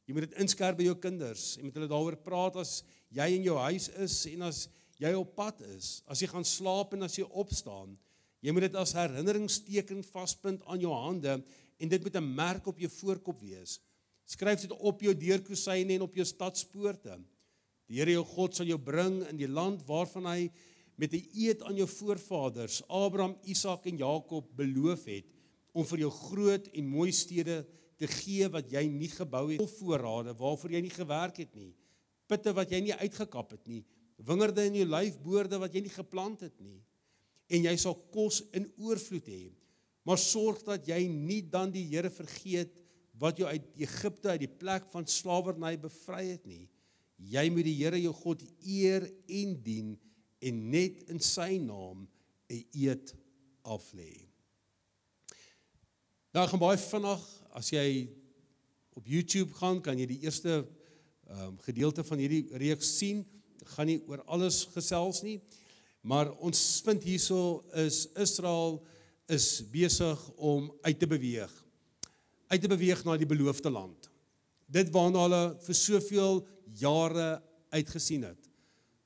Jy 0.05 0.13
moet 0.13 0.27
dit 0.27 0.37
inskerp 0.41 0.77
by 0.77 0.85
jou 0.85 0.97
kinders 1.01 1.55
en 1.57 1.67
met 1.67 1.77
hulle 1.77 1.89
daaroor 1.89 2.17
praat 2.21 2.59
as 2.61 2.81
jy 3.13 3.27
in 3.37 3.45
jou 3.45 3.57
huis 3.61 3.87
is 4.01 4.17
en 4.33 4.45
as 4.49 4.65
jy 5.01 5.11
op 5.17 5.33
pad 5.37 5.61
is, 5.73 6.01
as 6.05 6.21
jy 6.21 6.29
gaan 6.29 6.45
slaap 6.45 6.93
en 6.93 7.07
as 7.07 7.17
jy 7.17 7.25
opstaan. 7.25 7.95
Jy 8.41 8.53
moet 8.53 8.65
dit 8.65 8.77
as 8.79 8.95
herinneringsteken 8.97 10.01
vaspunt 10.09 10.63
aan 10.65 10.81
jou 10.81 10.93
hande 10.93 11.37
en 11.81 11.89
dit 11.89 12.03
moet 12.03 12.15
'n 12.15 12.35
merk 12.35 12.67
op 12.67 12.79
jou 12.79 12.89
voorkop 12.89 13.39
wees. 13.41 13.79
Skryf 14.25 14.61
dit 14.61 14.71
op 14.71 15.01
jou 15.01 15.13
deurkosyne 15.13 15.93
en 15.93 16.01
op 16.01 16.15
jou 16.15 16.25
stadspoorte. 16.25 17.19
Die 17.87 17.99
Here 17.99 18.11
jou 18.11 18.23
God 18.23 18.55
sal 18.55 18.65
jou 18.65 18.77
bring 18.77 19.27
in 19.29 19.37
die 19.37 19.47
land 19.47 19.81
waarvan 19.87 20.25
hy 20.25 20.51
met 20.95 21.13
'n 21.13 21.27
eed 21.33 21.61
aan 21.61 21.75
jou 21.75 21.87
voorvaders 21.87 22.81
Abraham, 22.87 23.35
Isak 23.43 23.85
en 23.85 23.97
Jakob 23.97 24.47
beloof 24.55 25.05
het 25.05 25.25
om 25.73 25.85
vir 25.85 25.99
jou 25.99 26.11
groot 26.11 26.67
en 26.67 26.85
mooi 26.87 27.11
stede 27.11 27.65
te 27.97 28.07
gee 28.07 28.47
wat 28.49 28.71
jy 28.71 28.87
nie 28.87 29.09
gebou 29.09 29.51
het, 29.51 29.61
voorrade 29.79 30.33
waarvoor 30.33 30.71
jy 30.71 30.81
nie 30.81 30.93
gewerk 30.93 31.37
het 31.37 31.55
nie, 31.55 31.73
putte 32.27 32.53
wat 32.53 32.71
jy 32.71 32.79
nie 32.81 32.93
uitgekap 32.93 33.51
het 33.51 33.67
nie, 33.67 33.83
wingerde 34.17 34.65
in 34.65 34.75
jou 34.75 34.85
lyfboorde 34.85 35.59
wat 35.59 35.73
jy 35.73 35.81
nie 35.81 35.93
geplant 35.93 36.41
het 36.41 36.59
nie. 36.59 36.81
En 37.51 37.65
jy 37.67 37.73
sal 37.79 37.97
kos 38.13 38.41
in 38.55 38.69
oorvloed 38.79 39.27
hê. 39.27 39.43
Maar 40.07 40.19
sorg 40.21 40.63
dat 40.65 40.87
jy 40.89 41.03
nie 41.11 41.41
dan 41.51 41.73
die 41.73 41.85
Here 41.91 42.09
vergeet 42.13 42.77
wat 43.21 43.37
jou 43.37 43.47
uit 43.49 43.67
Egipte 43.83 44.33
uit 44.33 44.45
die 44.47 44.55
plek 44.61 44.87
van 44.93 45.05
slawerny 45.05 45.75
bevry 45.81 46.23
het 46.31 46.47
nie. 46.49 46.65
Jy 47.21 47.43
moet 47.53 47.67
die 47.67 47.77
Here 47.77 47.99
jou 48.01 48.13
God 48.17 48.41
eer 48.65 49.05
en 49.29 49.53
dien 49.61 49.93
en 50.41 50.63
net 50.73 51.03
in 51.13 51.21
sy 51.21 51.59
naam 51.61 52.07
'n 52.49 52.63
eed 52.73 53.13
aflê. 53.63 54.25
Nou 56.33 56.47
gaan 56.47 56.59
baie 56.59 56.77
vinnig 56.77 57.23
as 57.53 57.69
jy 57.69 58.09
op 58.95 59.07
YouTube 59.07 59.53
gaan, 59.53 59.81
kan 59.81 59.99
jy 59.99 60.05
die 60.05 60.23
eerste 60.25 60.63
ehm 61.31 61.47
um, 61.47 61.57
gedeelte 61.63 62.03
van 62.03 62.19
hierdie 62.19 62.57
reeks 62.59 62.97
sien. 62.97 63.21
Ek 63.61 63.67
gaan 63.75 63.87
nie 63.87 64.01
oor 64.07 64.23
alles 64.25 64.65
gesels 64.73 65.21
nie, 65.23 65.37
maar 66.01 66.31
ons 66.41 66.59
vind 66.85 67.03
hierso 67.05 67.61
is 67.77 68.07
Israel 68.19 68.79
is 69.31 69.61
besig 69.71 70.21
om 70.35 70.69
uit 70.81 70.99
te 70.99 71.07
beweeg. 71.07 71.51
Uit 72.51 72.61
te 72.61 72.71
beweeg 72.71 73.03
na 73.05 73.15
die 73.17 73.29
beloofde 73.29 73.71
land. 73.71 74.09
Dit 74.71 74.91
waarna 74.91 75.25
hulle 75.27 75.43
vir 75.65 75.77
soveel 75.77 76.41
jare 76.81 77.29
uitgesien 77.71 78.25
het. 78.27 78.51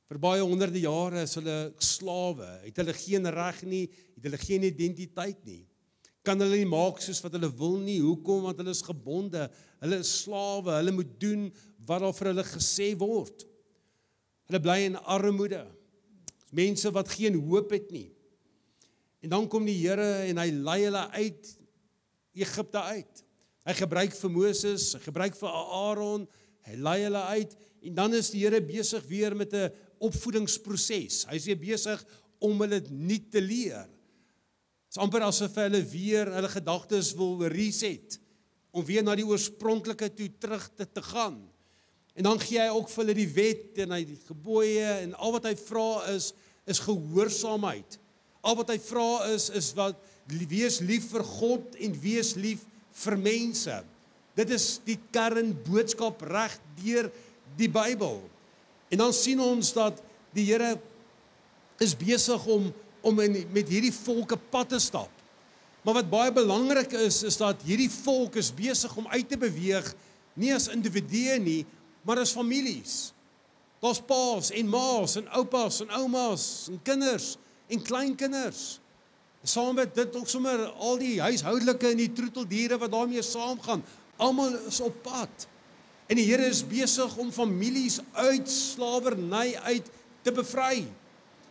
Vir 0.10 0.22
baie 0.22 0.44
honderde 0.46 0.82
jare 0.82 1.24
is 1.26 1.36
hulle 1.40 1.74
slawe. 1.82 2.48
Het 2.66 2.82
hulle 2.82 2.94
geen 2.98 3.30
reg 3.34 3.64
nie, 3.66 3.86
het 4.18 4.28
hulle 4.28 4.42
geen 4.42 4.68
identiteit 4.68 5.40
nie. 5.48 5.64
Kan 6.26 6.42
hulle 6.42 6.58
nie 6.58 6.70
maak 6.70 7.02
soos 7.02 7.22
wat 7.26 7.36
hulle 7.38 7.52
wil 7.58 7.80
nie. 7.82 8.00
Hoekom? 8.02 8.46
Want 8.48 8.62
hulle 8.62 8.74
is 8.74 8.86
gebonde. 8.86 9.48
Hulle 9.82 10.02
is 10.02 10.14
slawe. 10.24 10.78
Hulle 10.80 10.94
moet 10.94 11.12
doen 11.22 11.50
wat 11.86 12.02
daar 12.06 12.16
vir 12.18 12.32
hulle 12.32 12.46
gesê 12.50 12.92
word. 12.98 13.46
Hulle 14.50 14.62
bly 14.62 14.80
in 14.88 14.98
armoede. 15.02 15.66
Mense 16.56 16.92
wat 16.96 17.12
geen 17.12 17.38
hoop 17.48 17.74
het 17.76 17.92
nie. 17.92 18.10
En 19.26 19.34
dan 19.34 19.48
kom 19.52 19.66
die 19.68 19.78
Here 19.82 20.26
en 20.30 20.40
hy 20.40 20.50
lei 20.54 20.82
hulle 20.86 21.06
uit 21.18 21.52
Egipte 22.36 22.82
uit. 22.82 23.24
Hy 23.66 23.74
gebruik 23.80 24.14
vir 24.14 24.32
Moses, 24.32 24.92
hy 24.94 25.02
gebruik 25.08 25.38
vir 25.40 25.50
Aaron, 25.50 26.28
hy 26.68 26.76
lei 26.78 27.00
hulle 27.08 27.24
uit 27.34 27.56
en 27.86 27.98
dan 27.98 28.16
is 28.18 28.32
die 28.34 28.44
Here 28.44 28.62
besig 28.62 29.04
weer 29.10 29.36
met 29.38 29.54
'n 29.54 29.72
opvoedingsproses. 30.00 31.26
Hy 31.30 31.36
is 31.36 31.50
besig 31.60 32.06
om 32.40 32.62
hulle 32.62 32.82
nuut 32.90 33.32
te 33.32 33.42
leer. 33.42 33.86
Dit 33.86 34.96
is 34.96 35.02
amper 35.02 35.26
asof 35.26 35.56
hulle 35.56 35.82
weer 35.82 36.30
hulle 36.32 36.50
gedagtes 36.50 37.14
wil 37.18 37.46
reset 37.48 38.20
om 38.72 38.86
weer 38.86 39.04
na 39.04 39.16
die 39.16 39.26
oorspronklike 39.26 40.10
toe 40.14 40.30
terug 40.40 40.70
te, 40.76 40.86
te 40.86 41.02
gaan. 41.02 41.40
En 42.16 42.24
dan 42.24 42.40
gee 42.40 42.60
hy 42.60 42.70
ook 42.72 42.90
vir 42.90 43.04
hulle 43.04 43.16
die 43.18 43.34
wet 43.36 43.80
en 43.84 43.92
hy 43.92 44.04
die 44.08 44.20
gebooie 44.28 44.92
en 45.04 45.16
al 45.16 45.32
wat 45.36 45.48
hy 45.50 45.56
vra 45.56 45.88
is 46.14 46.34
is 46.70 46.82
gehoorsaamheid. 46.84 48.00
Al 48.46 48.58
wat 48.60 48.72
hy 48.74 48.80
vra 48.82 49.26
is 49.34 49.50
is 49.54 49.72
wat 49.78 49.98
wees 50.26 50.80
lief 50.82 51.10
vir 51.14 51.26
God 51.26 51.78
en 51.82 51.94
wees 52.02 52.34
lief 52.38 52.66
vir 53.04 53.18
mense. 53.22 53.76
Dit 54.36 54.52
is 54.52 54.80
die 54.86 54.98
kernboodskap 55.16 56.24
reg 56.28 56.58
deur 56.82 57.12
die 57.60 57.70
Bybel. 57.72 58.20
En 58.92 59.06
dan 59.06 59.14
sien 59.16 59.40
ons 59.42 59.72
dat 59.76 60.02
die 60.36 60.48
Here 60.50 60.76
is 61.82 61.96
besig 61.98 62.46
om 62.48 62.72
om 63.06 63.20
in, 63.22 63.36
met 63.54 63.70
hierdie 63.70 63.94
volke 63.94 64.34
pad 64.50 64.72
te 64.74 64.80
stap. 64.82 65.12
Maar 65.86 66.00
wat 66.00 66.08
baie 66.10 66.32
belangrik 66.34 66.96
is 66.98 67.22
is 67.28 67.38
dat 67.38 67.62
hierdie 67.68 67.92
volk 67.92 68.40
is 68.42 68.50
besig 68.50 68.96
om 68.98 69.06
uit 69.14 69.28
te 69.30 69.38
beweeg 69.38 69.92
nie 70.34 70.50
as 70.56 70.66
individue 70.74 71.38
nie, 71.40 71.62
maar 72.02 72.20
as 72.24 72.34
families. 72.34 73.14
Daar's 73.84 74.02
paas 74.02 74.52
en 74.52 74.68
ma's 74.72 75.16
en 75.20 75.28
oupas 75.38 75.82
en 75.84 75.90
oumas 75.90 76.68
en 76.72 76.80
kinders 76.84 77.36
en 77.68 77.82
kleinkinders. 77.82 78.80
Saam 79.46 79.76
met 79.76 79.96
dit 79.96 80.16
ook 80.16 80.30
sommer 80.30 80.66
al 80.82 80.98
die 80.98 81.20
huishoudelike 81.22 81.92
en 81.92 82.00
die 82.02 82.14
troeteldiere 82.14 82.80
wat 82.82 82.92
daarmee 82.92 83.22
saamgaan. 83.22 83.84
Almal 84.18 84.58
is 84.70 84.80
op 84.82 84.96
pad. 85.06 85.48
En 86.08 86.18
die 86.18 86.26
Here 86.26 86.46
is 86.50 86.64
besig 86.66 87.18
om 87.18 87.32
families 87.34 88.00
uit 88.14 88.50
slawerny 88.50 89.56
uit 89.56 89.90
te 90.26 90.34
bevry. 90.34 90.86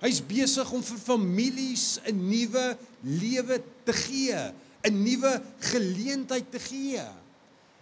Hy's 0.02 0.20
besig 0.26 0.70
om 0.74 0.82
vir 0.82 0.98
families 0.98 1.98
'n 2.04 2.18
nuwe 2.28 2.76
lewe 3.02 3.62
te 3.84 3.92
gee, 3.92 4.52
'n 4.82 5.02
nuwe 5.02 5.42
geleentheid 5.58 6.50
te 6.50 6.58
gee. 6.58 7.06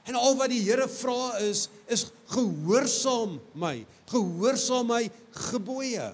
En 0.09 0.19
al 0.19 0.37
wat 0.37 0.51
die 0.51 0.63
Here 0.65 0.89
vra 0.91 1.39
is 1.45 1.69
is 1.87 2.09
gehoorsaam 2.33 3.37
my, 3.55 3.85
gehoorsaam 4.11 4.89
my 4.91 5.03
gebooie. 5.51 6.09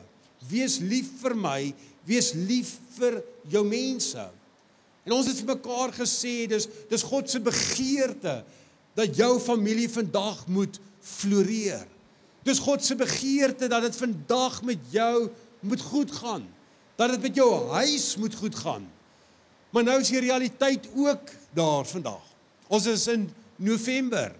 Wees 0.50 0.78
lief 0.82 1.08
vir 1.22 1.36
my, 1.38 1.60
wees 2.08 2.32
lief 2.34 2.74
vir 2.98 3.20
jou 3.48 3.64
mense. 3.66 4.24
En 5.06 5.14
ons 5.16 5.28
het 5.28 5.40
vir 5.40 5.54
mekaar 5.54 5.94
gesê 5.96 6.42
dis 6.50 6.68
dis 6.90 7.06
God 7.06 7.30
se 7.30 7.40
begeerte 7.40 8.42
dat 8.98 9.16
jou 9.16 9.38
familie 9.40 9.88
vandag 9.88 10.44
moet 10.50 10.80
floreer. 11.00 11.86
Dis 12.44 12.60
God 12.60 12.84
se 12.84 12.96
begeerte 12.98 13.68
dat 13.70 13.86
dit 13.86 13.96
vandag 13.96 14.60
met 14.66 14.92
jou 14.92 15.28
moet 15.60 15.80
goed 15.80 16.12
gaan. 16.20 16.44
Dat 16.98 17.14
dit 17.14 17.28
met 17.28 17.36
jou 17.36 17.50
huis 17.78 18.16
moet 18.16 18.34
goed 18.34 18.54
gaan. 18.54 18.88
Maar 19.70 19.84
nou 19.84 19.98
is 20.00 20.10
die 20.12 20.20
realiteit 20.24 20.88
ook 20.96 21.30
daar 21.54 21.86
vandag. 21.86 22.24
Ons 22.68 22.86
is 22.86 23.06
in 23.12 23.28
November. 23.58 24.32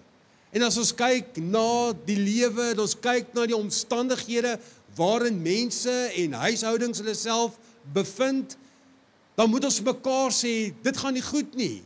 En 0.49 0.65
as 0.65 0.77
ons 0.81 0.91
kyk 0.95 1.37
na 1.45 1.91
die 2.07 2.17
lewe, 2.17 2.71
ons 2.81 2.95
kyk 2.97 3.35
na 3.37 3.45
die 3.49 3.57
omstandighede 3.57 4.55
waarin 4.97 5.37
mense 5.43 5.93
en 6.17 6.39
huishoudings 6.41 7.03
hulle 7.03 7.13
self 7.15 7.59
bevind, 7.93 8.57
dan 9.37 9.51
moet 9.51 9.67
ons 9.69 9.79
mekaar 9.85 10.33
sê 10.35 10.71
dit 10.83 10.97
gaan 10.99 11.15
nie 11.15 11.23
goed 11.23 11.53
nie. 11.55 11.79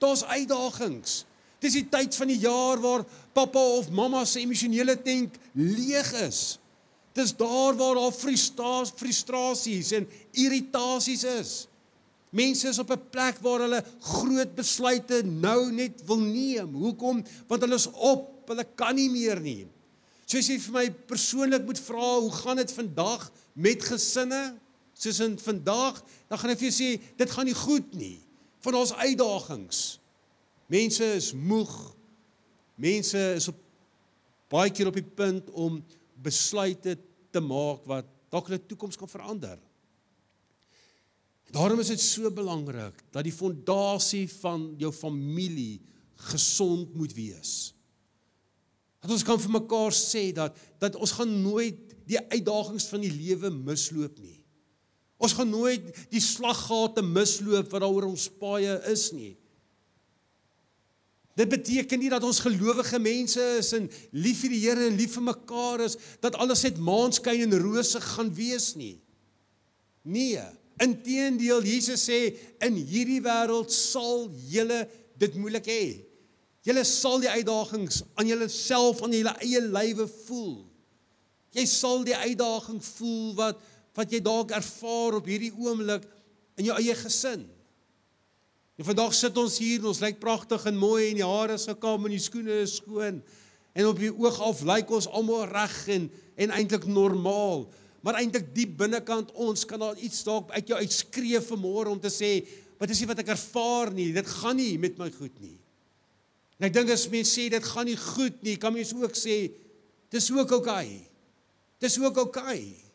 Daar's 0.00 0.22
uitdagings. 0.28 1.24
Dis 1.60 1.76
die 1.76 1.86
tyd 1.92 2.14
van 2.16 2.30
die 2.30 2.38
jaar 2.40 2.80
waar 2.80 3.04
pappa 3.36 3.62
of 3.78 3.90
mamma 3.92 4.22
se 4.24 4.40
emosionele 4.40 4.96
tank 5.02 5.34
leeg 5.58 6.12
is. 6.22 6.60
Dis 7.16 7.34
daar 7.36 7.74
waar 7.76 7.98
daar 7.98 8.14
frustrasies 8.14 9.92
en 9.98 10.06
irritasies 10.32 11.24
is. 11.24 11.52
Mense 12.30 12.68
is 12.68 12.78
op 12.78 12.90
'n 12.90 13.08
plek 13.10 13.38
waar 13.42 13.60
hulle 13.66 13.84
groot 14.00 14.54
besluite 14.54 15.22
nou 15.22 15.72
net 15.72 16.04
wil 16.06 16.20
neem. 16.20 16.74
Hoekom? 16.74 17.24
Want 17.46 17.62
hulle 17.62 17.74
is 17.74 17.90
op, 17.90 18.48
hulle 18.48 18.66
kan 18.74 18.94
nie 18.94 19.10
meer 19.10 19.40
nie. 19.40 19.66
So 20.26 20.38
as 20.38 20.46
jy 20.46 20.58
vir 20.58 20.72
my 20.72 20.90
persoonlik 20.90 21.64
moet 21.66 21.78
vra, 21.78 22.20
hoe 22.20 22.32
gaan 22.32 22.56
dit 22.56 22.72
vandag 22.72 23.32
met 23.54 23.82
gesinne? 23.82 24.54
soos 25.00 25.20
in 25.24 25.38
vandag, 25.40 26.02
dan 26.28 26.40
gaan 26.40 26.52
ek 26.52 26.60
vir 26.60 26.68
jou 26.68 26.76
sê 26.76 26.90
dit 27.18 27.32
gaan 27.32 27.48
nie 27.48 27.56
goed 27.56 27.94
nie. 27.96 28.18
Van 28.60 28.76
ons 28.82 28.92
uitdagings. 28.92 29.80
Mense 30.70 31.06
is 31.16 31.30
moeg. 31.32 31.72
Mense 32.80 33.20
is 33.38 33.48
op 33.50 33.56
baie 34.52 34.72
keer 34.74 34.90
op 34.90 34.98
die 34.98 35.06
punt 35.06 35.48
om 35.56 35.78
besluite 36.20 36.98
te 37.32 37.40
maak 37.40 37.86
wat 37.88 38.08
dalk 38.30 38.50
hulle 38.50 38.60
toekoms 38.68 38.98
kan 39.00 39.10
verander. 39.10 39.56
Daarom 41.50 41.80
is 41.82 41.90
dit 41.90 42.00
so 42.02 42.30
belangrik 42.30 43.02
dat 43.10 43.26
die 43.26 43.34
fondasie 43.34 44.26
van 44.38 44.68
jou 44.78 44.92
familie 44.94 45.80
gesond 46.30 46.94
moet 46.94 47.14
wees. 47.16 47.72
Dat 49.00 49.10
ons 49.10 49.24
kan 49.26 49.40
vir 49.40 49.56
mekaar 49.56 49.94
sê 49.96 50.28
dat 50.36 50.56
dat 50.82 50.98
ons 51.00 51.16
gaan 51.16 51.32
nooit 51.42 51.96
die 52.10 52.20
uitdagings 52.20 52.86
van 52.90 53.02
die 53.02 53.12
lewe 53.12 53.50
misloop 53.50 54.18
nie. 54.22 54.38
Ons 55.20 55.34
gaan 55.36 55.50
nooit 55.52 55.90
die 56.12 56.22
slaggate 56.22 57.02
misloop 57.04 57.68
wat 57.72 57.82
daar 57.82 57.92
oor 57.92 58.08
ons 58.12 58.28
paaie 58.40 58.78
is 58.92 59.10
nie. 59.16 59.34
Dit 61.38 61.48
beteken 61.48 62.02
nie 62.02 62.10
dat 62.12 62.24
ons 62.26 62.42
gelowige 62.44 62.98
mense 63.00 63.42
is 63.58 63.72
en 63.76 63.86
lief 64.12 64.42
vir 64.44 64.54
die 64.54 64.62
Here 64.64 64.86
en 64.90 64.98
lief 64.98 65.14
vir 65.16 65.26
mekaar 65.30 65.86
is 65.86 65.96
dat 66.22 66.36
alles 66.40 66.64
net 66.66 66.80
maanskyn 66.80 67.46
en 67.46 67.60
rose 67.62 68.00
gaan 68.12 68.32
wees 68.36 68.74
nie. 68.76 68.98
Nee, 70.04 70.42
inteendeel 70.80 71.64
Jesus 71.66 72.06
sê 72.08 72.20
in 72.64 72.78
hierdie 72.78 73.20
wêreld 73.24 73.72
sal 73.74 74.28
julle 74.50 74.84
dit 75.20 75.36
moeilik 75.36 75.68
hê. 75.68 75.84
Julle 76.64 76.84
sal 76.84 77.22
die 77.22 77.30
uitdagings 77.30 78.02
aan 78.20 78.28
julleself 78.28 79.02
aan 79.04 79.14
julle 79.16 79.36
eie 79.44 79.62
lywe 79.64 80.06
voel. 80.26 80.58
Jy 81.56 81.64
sal 81.66 82.04
die 82.06 82.16
uitdaging 82.16 82.80
voel 82.94 83.36
wat 83.38 83.68
wat 83.98 84.12
jy 84.14 84.20
dalk 84.22 84.52
ervaar 84.54 85.16
op 85.18 85.26
hierdie 85.26 85.50
oomblik 85.50 86.04
in 86.60 86.68
jou 86.68 86.76
eie 86.78 86.94
gesin. 86.94 87.42
En 88.78 88.86
vandag 88.86 89.12
sit 89.18 89.36
ons 89.36 89.56
hier, 89.60 89.82
ons 89.84 89.98
lyk 90.00 90.20
pragtig 90.22 90.62
en 90.70 90.78
mooi 90.78 91.10
en 91.10 91.18
die 91.18 91.26
hare 91.26 91.56
is 91.58 91.66
gekam 91.68 92.06
en 92.06 92.14
die 92.14 92.22
skoene 92.22 92.62
is 92.62 92.78
skoon. 92.78 93.18
En 93.76 93.88
op 93.90 93.98
die 94.00 94.12
oog 94.12 94.38
af 94.46 94.62
lyk 94.64 94.92
ons 94.94 95.10
almal 95.10 95.48
reg 95.50 95.76
en 95.96 96.06
en 96.40 96.54
eintlik 96.56 96.86
normaal. 96.88 97.66
Maar 98.04 98.20
eintlik 98.22 98.50
diep 98.56 98.76
binnekant 98.80 99.32
ons 99.36 99.66
kan 99.68 99.82
daar 99.82 99.98
iets 100.00 100.22
dalk 100.24 100.52
uit 100.54 100.72
jou 100.72 100.78
uitskree 100.80 101.40
vanmôre 101.44 101.92
om 101.92 102.00
te 102.00 102.12
sê, 102.12 102.38
wat 102.80 102.92
is 102.92 103.02
dit 103.02 103.10
wat 103.10 103.20
ek 103.20 103.34
ervaar 103.34 103.92
nie? 103.92 104.10
Dit 104.16 104.28
gaan 104.40 104.56
nie 104.56 104.78
met 104.80 104.96
my 105.00 105.10
goed 105.12 105.34
nie. 105.42 105.58
En 106.60 106.68
ek 106.68 106.76
dink 106.76 106.92
as 106.92 107.08
mense 107.12 107.32
sê 107.32 107.48
dit 107.52 107.72
gaan 107.72 107.88
nie 107.88 107.98
goed 108.00 108.40
nie, 108.44 108.56
kan 108.60 108.72
mense 108.72 108.96
ook 108.96 109.16
sê 109.16 109.42
dis 110.10 110.30
ook 110.32 110.56
oukei. 110.58 110.86
Okay. 110.86 111.02
Dis 111.80 111.96
ook 112.00 112.16
oukei. 112.24 112.60
Okay. 112.60 112.90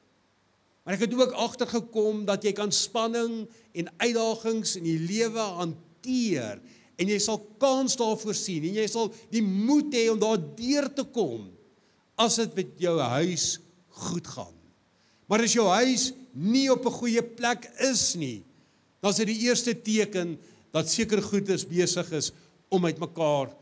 Maar 0.85 1.00
ek 1.00 1.07
het 1.07 1.15
ook 1.17 1.33
agtergekom 1.41 2.25
dat 2.27 2.43
jy 2.45 2.53
kan 2.53 2.69
spanning 2.74 3.47
en 3.74 3.88
uitdagings 3.97 4.75
in 4.77 4.85
die 4.85 5.00
lewe 5.01 5.45
hanteer 5.57 6.59
en 6.95 7.09
jy 7.09 7.17
sal 7.19 7.39
kans 7.59 7.97
daarvoor 7.97 8.38
sien 8.38 8.67
en 8.69 8.77
jy 8.77 8.85
sal 8.88 9.09
die 9.33 9.41
moed 9.43 9.89
hê 9.97 10.05
om 10.13 10.21
daardeur 10.21 10.88
te 10.93 11.07
kom 11.09 11.50
as 12.21 12.38
dit 12.38 12.53
met 12.62 12.77
jou 12.85 12.93
huis 13.01 13.47
goed 14.05 14.29
gaan. 14.29 14.54
Maar 15.25 15.46
as 15.46 15.53
jou 15.53 15.65
huis 15.67 16.12
nie 16.34 16.70
op 16.72 16.86
'n 16.86 17.00
goeie 17.00 17.24
plek 17.24 17.72
is 17.79 18.15
nie, 18.15 18.44
dan 19.01 19.12
is 19.12 19.17
dit 19.17 19.27
die 19.27 19.48
eerste 19.48 19.74
teken 19.82 20.38
dat 20.72 20.89
seker 20.89 21.22
goed 21.22 21.50
is 21.50 21.67
besig 21.67 22.12
is 22.12 22.32
om 22.70 22.86
uitmekaar 22.86 23.53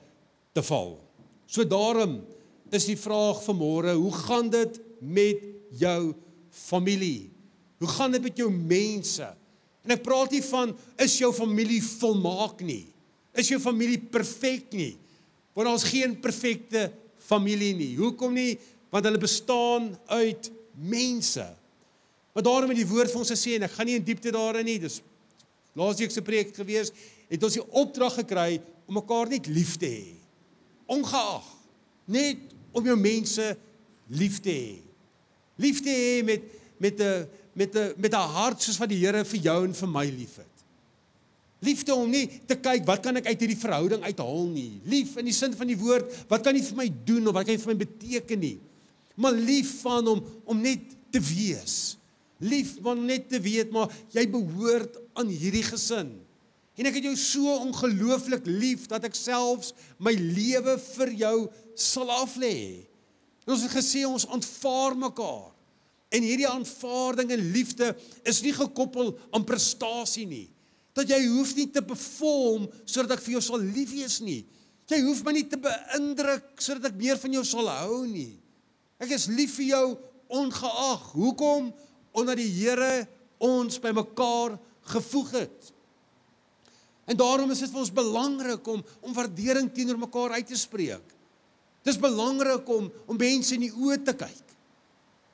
te 0.53 0.63
val. 0.63 0.99
So 1.45 1.63
daarom 1.63 2.25
is 2.71 2.85
die 2.85 2.97
vraag 2.97 3.43
vanmôre, 3.43 3.93
hoe 3.93 4.13
gaan 4.13 4.49
dit 4.49 4.79
met 4.99 5.37
jou 5.77 6.13
familie? 6.49 7.31
Hoe 7.77 7.87
gaan 7.87 8.11
dit 8.11 8.21
met 8.21 8.37
jou 8.37 8.49
mense? 8.51 9.35
En 9.83 9.91
ek 9.91 10.03
praat 10.05 10.31
nie 10.31 10.43
van 10.47 10.73
is 11.03 11.17
jou 11.19 11.33
familie 11.33 11.81
volmaak 11.83 12.61
nie. 12.61 12.87
Is 13.35 13.49
jou 13.51 13.59
familie 13.59 13.99
perfek 13.99 14.71
nie? 14.71 14.97
Want 15.53 15.67
daar's 15.67 15.89
geen 15.89 16.15
perfekte 16.19 16.91
familie 17.17 17.73
nie. 17.75 17.95
Hoekom 17.97 18.33
nie? 18.33 18.57
Want 18.93 19.05
hulle 19.05 19.21
bestaan 19.21 19.91
uit 20.05 20.51
mense. 20.75 21.45
Maar 22.33 22.43
daarom 22.43 22.69
het 22.73 22.81
die 22.81 22.89
woord 22.89 23.11
vir 23.11 23.21
ons 23.21 23.33
gesê 23.33 23.57
en 23.57 23.67
ek 23.67 23.75
gaan 23.75 23.89
nie 23.89 23.97
in 23.99 24.05
diepte 24.05 24.31
daarin 24.33 24.65
nie. 24.65 24.79
Dis 24.81 25.01
laasweek 25.77 26.13
se 26.13 26.21
preek 26.21 26.53
gewees, 26.55 26.91
het 27.29 27.43
ons 27.43 27.57
die 27.57 27.65
opdrag 27.71 28.19
gekry 28.21 28.61
om 28.85 28.97
mekaar 28.99 29.29
net 29.31 29.47
lief 29.49 29.75
te 29.81 29.89
hê. 29.89 30.15
Ongeag 30.91 31.45
net 32.13 32.53
om 32.73 32.85
jou 32.85 32.97
mense 32.99 33.45
lief 34.13 34.39
te 34.43 34.53
hê. 34.53 34.73
Liefde 35.61 35.93
hê 35.93 36.23
met 36.25 36.41
met 36.77 36.99
'n 36.99 37.27
met 37.53 37.75
'n 37.75 37.93
met 37.97 38.13
'n 38.13 38.29
hart 38.37 38.61
soos 38.61 38.77
wat 38.77 38.89
die 38.89 38.99
Here 38.99 39.23
vir 39.23 39.39
jou 39.39 39.65
en 39.65 39.73
vir 39.73 39.87
my 39.87 40.05
liefhet. 40.05 40.53
Liefde 41.59 41.95
om 41.95 42.09
nie 42.09 42.27
te 42.45 42.55
kyk 42.55 42.85
wat 42.85 43.01
kan 43.03 43.15
ek 43.17 43.25
uit 43.25 43.39
hierdie 43.39 43.61
verhouding 43.61 44.03
uithaal 44.03 44.45
nie. 44.47 44.81
Lief 44.85 45.15
in 45.17 45.25
die 45.25 45.33
sin 45.33 45.53
van 45.53 45.67
die 45.67 45.77
woord, 45.77 46.11
wat 46.27 46.43
kan 46.43 46.55
hy 46.55 46.61
vir 46.61 46.75
my 46.75 46.89
doen 47.05 47.27
of 47.27 47.33
wat 47.33 47.45
kan 47.45 47.55
hy 47.55 47.61
vir 47.61 47.73
my 47.73 47.85
beteken 47.85 48.39
nie. 48.39 48.59
Maar 49.15 49.35
lief 49.37 49.79
van 49.83 50.07
hom 50.09 50.23
om 50.49 50.61
net 50.61 50.95
te 51.13 51.21
wees. 51.21 51.97
Lief 52.43 52.75
van 52.83 53.05
net 53.05 53.29
te 53.29 53.39
weet 53.39 53.71
maar 53.71 53.91
jy 54.15 54.25
behoort 54.29 54.97
aan 55.19 55.29
hierdie 55.31 55.65
gesin. 55.65 56.11
En 56.73 56.89
ek 56.89 56.97
het 56.97 57.05
jou 57.05 57.17
so 57.19 57.53
ongelooflik 57.67 58.47
lief 58.49 58.87
dat 58.89 59.05
ek 59.05 59.17
selfs 59.17 59.75
my 60.01 60.15
lewe 60.17 60.79
vir 60.95 61.11
jou 61.19 61.37
sal 61.77 62.09
aflê. 62.15 62.81
Ons 63.45 63.65
het 63.67 63.75
gesê 63.75 64.03
ons 64.07 64.25
aanvaar 64.33 64.97
mekaar. 64.97 65.51
En 66.13 66.25
hierdie 66.25 66.49
aanvaarding 66.49 67.33
en 67.33 67.45
liefde 67.53 67.91
is 68.29 68.41
nie 68.45 68.53
gekoppel 68.53 69.13
aan 69.33 69.45
prestasie 69.45 70.25
nie. 70.29 70.47
Dat 70.93 71.09
jy 71.09 71.19
hoef 71.25 71.55
nie 71.57 71.69
te 71.73 71.81
perform 71.85 72.67
sodat 72.85 73.17
ek 73.17 73.25
vir 73.25 73.37
jou 73.37 73.43
sal 73.45 73.61
lief 73.61 73.93
wees 73.93 74.19
nie. 74.25 74.43
Jy 74.89 74.99
hoef 75.05 75.23
my 75.25 75.33
nie 75.33 75.47
te 75.49 75.57
beïndruk 75.61 76.61
sodat 76.61 76.91
ek 76.91 76.99
meer 77.01 77.21
van 77.21 77.37
jou 77.37 77.45
sal 77.47 77.69
hou 77.69 78.03
nie. 78.09 78.33
Ek 79.01 79.13
is 79.15 79.29
lief 79.31 79.57
vir 79.57 79.69
jou 79.73 79.85
ongeag. 80.33 81.07
Hoekom? 81.15 81.71
Omdat 82.13 82.39
die 82.41 82.51
Here 82.51 83.07
ons 83.43 83.79
bymekaar 83.81 84.57
gevoeg 84.93 85.31
het. 85.41 85.71
En 87.09 87.17
daarom 87.19 87.51
is 87.51 87.63
dit 87.63 87.71
vir 87.71 87.83
ons 87.83 87.91
belangrik 87.91 88.67
om 88.71 88.83
om 89.03 89.15
waardering 89.15 89.67
teenoor 89.73 89.99
mekaar 89.99 90.37
uit 90.39 90.47
te 90.47 90.59
spreek. 90.59 91.03
Dis 91.83 91.99
belangrik 91.99 92.67
om 92.71 92.87
om 93.07 93.19
mense 93.19 93.55
in 93.57 93.65
die 93.65 93.73
oë 93.75 93.99
te 94.07 94.15
kyk. 94.15 94.53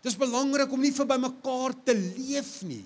Dis 0.01 0.17
belangrik 0.17 0.71
om 0.73 0.81
nie 0.81 0.95
verby 0.95 1.19
mekaar 1.21 1.75
te 1.85 1.93
leef 1.93 2.59
nie. 2.65 2.85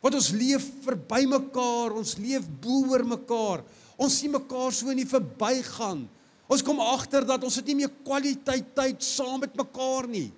Want 0.00 0.16
ons 0.16 0.30
leef 0.32 0.64
verby 0.84 1.26
mekaar, 1.28 1.94
ons 1.96 2.16
leef 2.20 2.46
bo 2.60 2.90
oor 2.90 3.04
mekaar. 3.06 3.64
Ons 4.00 4.16
sien 4.20 4.32
mekaar 4.32 4.72
so 4.72 4.92
nie 4.96 5.08
verbygaan. 5.08 6.06
Ons 6.50 6.64
kom 6.66 6.82
agter 6.82 7.24
dat 7.26 7.44
ons 7.46 7.56
het 7.60 7.68
nie 7.70 7.78
meer 7.78 7.92
kwaliteit 8.02 8.72
tyd 8.74 9.04
saam 9.06 9.38
met 9.44 9.54
mekaar 9.58 10.08
nie. 10.10 10.28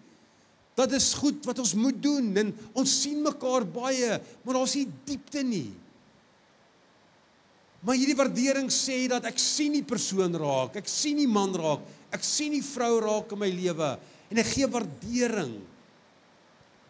Dat 0.76 0.92
is 0.96 1.12
goed 1.16 1.40
wat 1.48 1.60
ons 1.60 1.72
moet 1.76 1.96
doen 2.04 2.28
en 2.40 2.52
ons 2.76 2.92
sien 3.02 3.20
mekaar 3.24 3.64
baie, 3.68 4.18
maar 4.44 4.58
daar's 4.58 4.76
nie 4.76 4.86
diepte 5.08 5.44
nie. 5.44 5.70
Maar 7.82 7.98
hierdie 7.98 8.16
waardering 8.16 8.68
sê 8.72 9.02
dat 9.10 9.26
ek 9.28 9.40
sien 9.42 9.74
die 9.74 9.84
persoon 9.84 10.36
raak, 10.38 10.76
ek 10.78 10.88
sien 10.88 11.18
die 11.18 11.28
man 11.28 11.52
raak, 11.56 11.82
ek 12.14 12.24
sien 12.24 12.54
die 12.54 12.64
vrou 12.64 12.94
raak 13.02 13.32
in 13.34 13.40
my 13.42 13.50
lewe 13.52 13.90
en 14.32 14.40
ek 14.40 14.52
gee 14.52 14.68
waardering. 14.70 15.56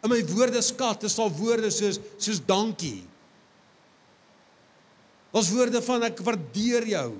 In 0.03 0.11
my 0.11 0.19
woordeskat 0.35 1.07
is 1.07 1.17
daar 1.19 1.31
woorde 1.39 1.71
soos 1.71 2.01
soos 2.19 2.43
dankie. 2.43 3.01
Ons 5.33 5.51
woorde 5.55 5.81
van 5.87 6.11
ek 6.11 6.21
waardeer 6.27 6.91
jou. 6.91 7.11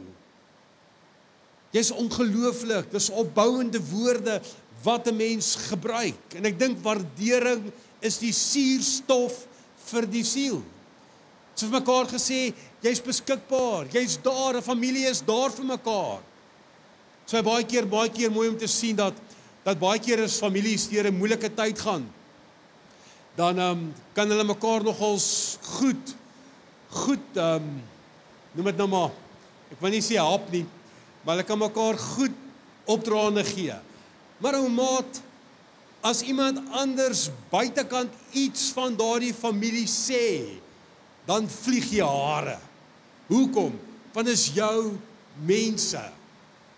Jy's 1.73 1.91
ongelooflik. 1.91 2.91
Dis 2.93 3.11
opbouende 3.11 3.81
woorde 3.91 4.41
wat 4.83 5.07
'n 5.09 5.17
mens 5.17 5.57
gebruik 5.69 6.37
en 6.37 6.45
ek 6.45 6.59
dink 6.59 6.83
waardering 6.83 7.73
is 8.01 8.19
die 8.19 8.33
suurstof 8.33 9.47
vir 9.91 10.07
die 10.07 10.25
siel. 10.25 10.63
Ons 11.53 11.63
het 11.63 11.71
mekaar 11.71 12.07
gesê 12.07 12.53
jy's 12.83 13.01
beskikbaar, 13.01 13.87
jy's 13.93 14.19
daar, 14.23 14.57
'n 14.57 14.63
familie 14.63 15.07
is 15.07 15.23
daar 15.23 15.51
vir 15.51 15.65
mekaar. 15.65 16.21
So 17.27 17.43
baie 17.43 17.65
keer 17.65 17.87
baie 17.87 18.11
keer 18.11 18.31
mooi 18.31 18.49
om 18.49 18.59
te 18.59 18.67
sien 18.67 18.97
dat 18.97 19.15
dat 19.65 19.79
baie 19.79 19.99
keer 19.99 20.25
as 20.25 20.41
families 20.41 20.89
deur 20.89 21.07
'n 21.07 21.19
moeilike 21.19 21.55
tyd 21.55 21.79
gaan 21.79 22.05
dan 23.37 23.59
ehm 23.59 23.71
um, 23.71 23.95
kan 24.13 24.29
hulle 24.29 24.45
mekaar 24.45 24.83
nogals 24.85 25.59
goed 25.79 26.15
goed 26.89 27.37
ehm 27.37 27.55
um, 27.55 27.83
noem 28.53 28.67
dit 28.69 28.77
nou 28.77 28.89
maar 28.89 29.11
ek 29.73 29.81
wil 29.81 29.95
nie 29.95 30.03
sê 30.05 30.19
help 30.21 30.51
nie 30.53 30.67
maar 31.23 31.37
hulle 31.37 31.47
kan 31.47 31.61
mekaar 31.61 31.99
goed 31.99 32.35
opdraande 32.91 33.45
gee. 33.47 33.77
Maar 34.43 34.59
ou 34.59 34.69
maat 34.73 35.21
as 36.03 36.25
iemand 36.27 36.59
anders 36.75 37.29
buitekant 37.51 38.11
iets 38.35 38.73
van 38.75 38.97
daardie 38.99 39.35
familie 39.35 39.87
sê 39.87 40.59
dan 41.29 41.47
vlieg 41.47 41.93
jy 41.95 42.07
hare. 42.07 42.59
Hoekom? 43.31 43.77
Want 44.13 44.27
dit 44.27 44.35
is 44.35 44.49
jou 44.57 44.97
mense. 45.47 46.03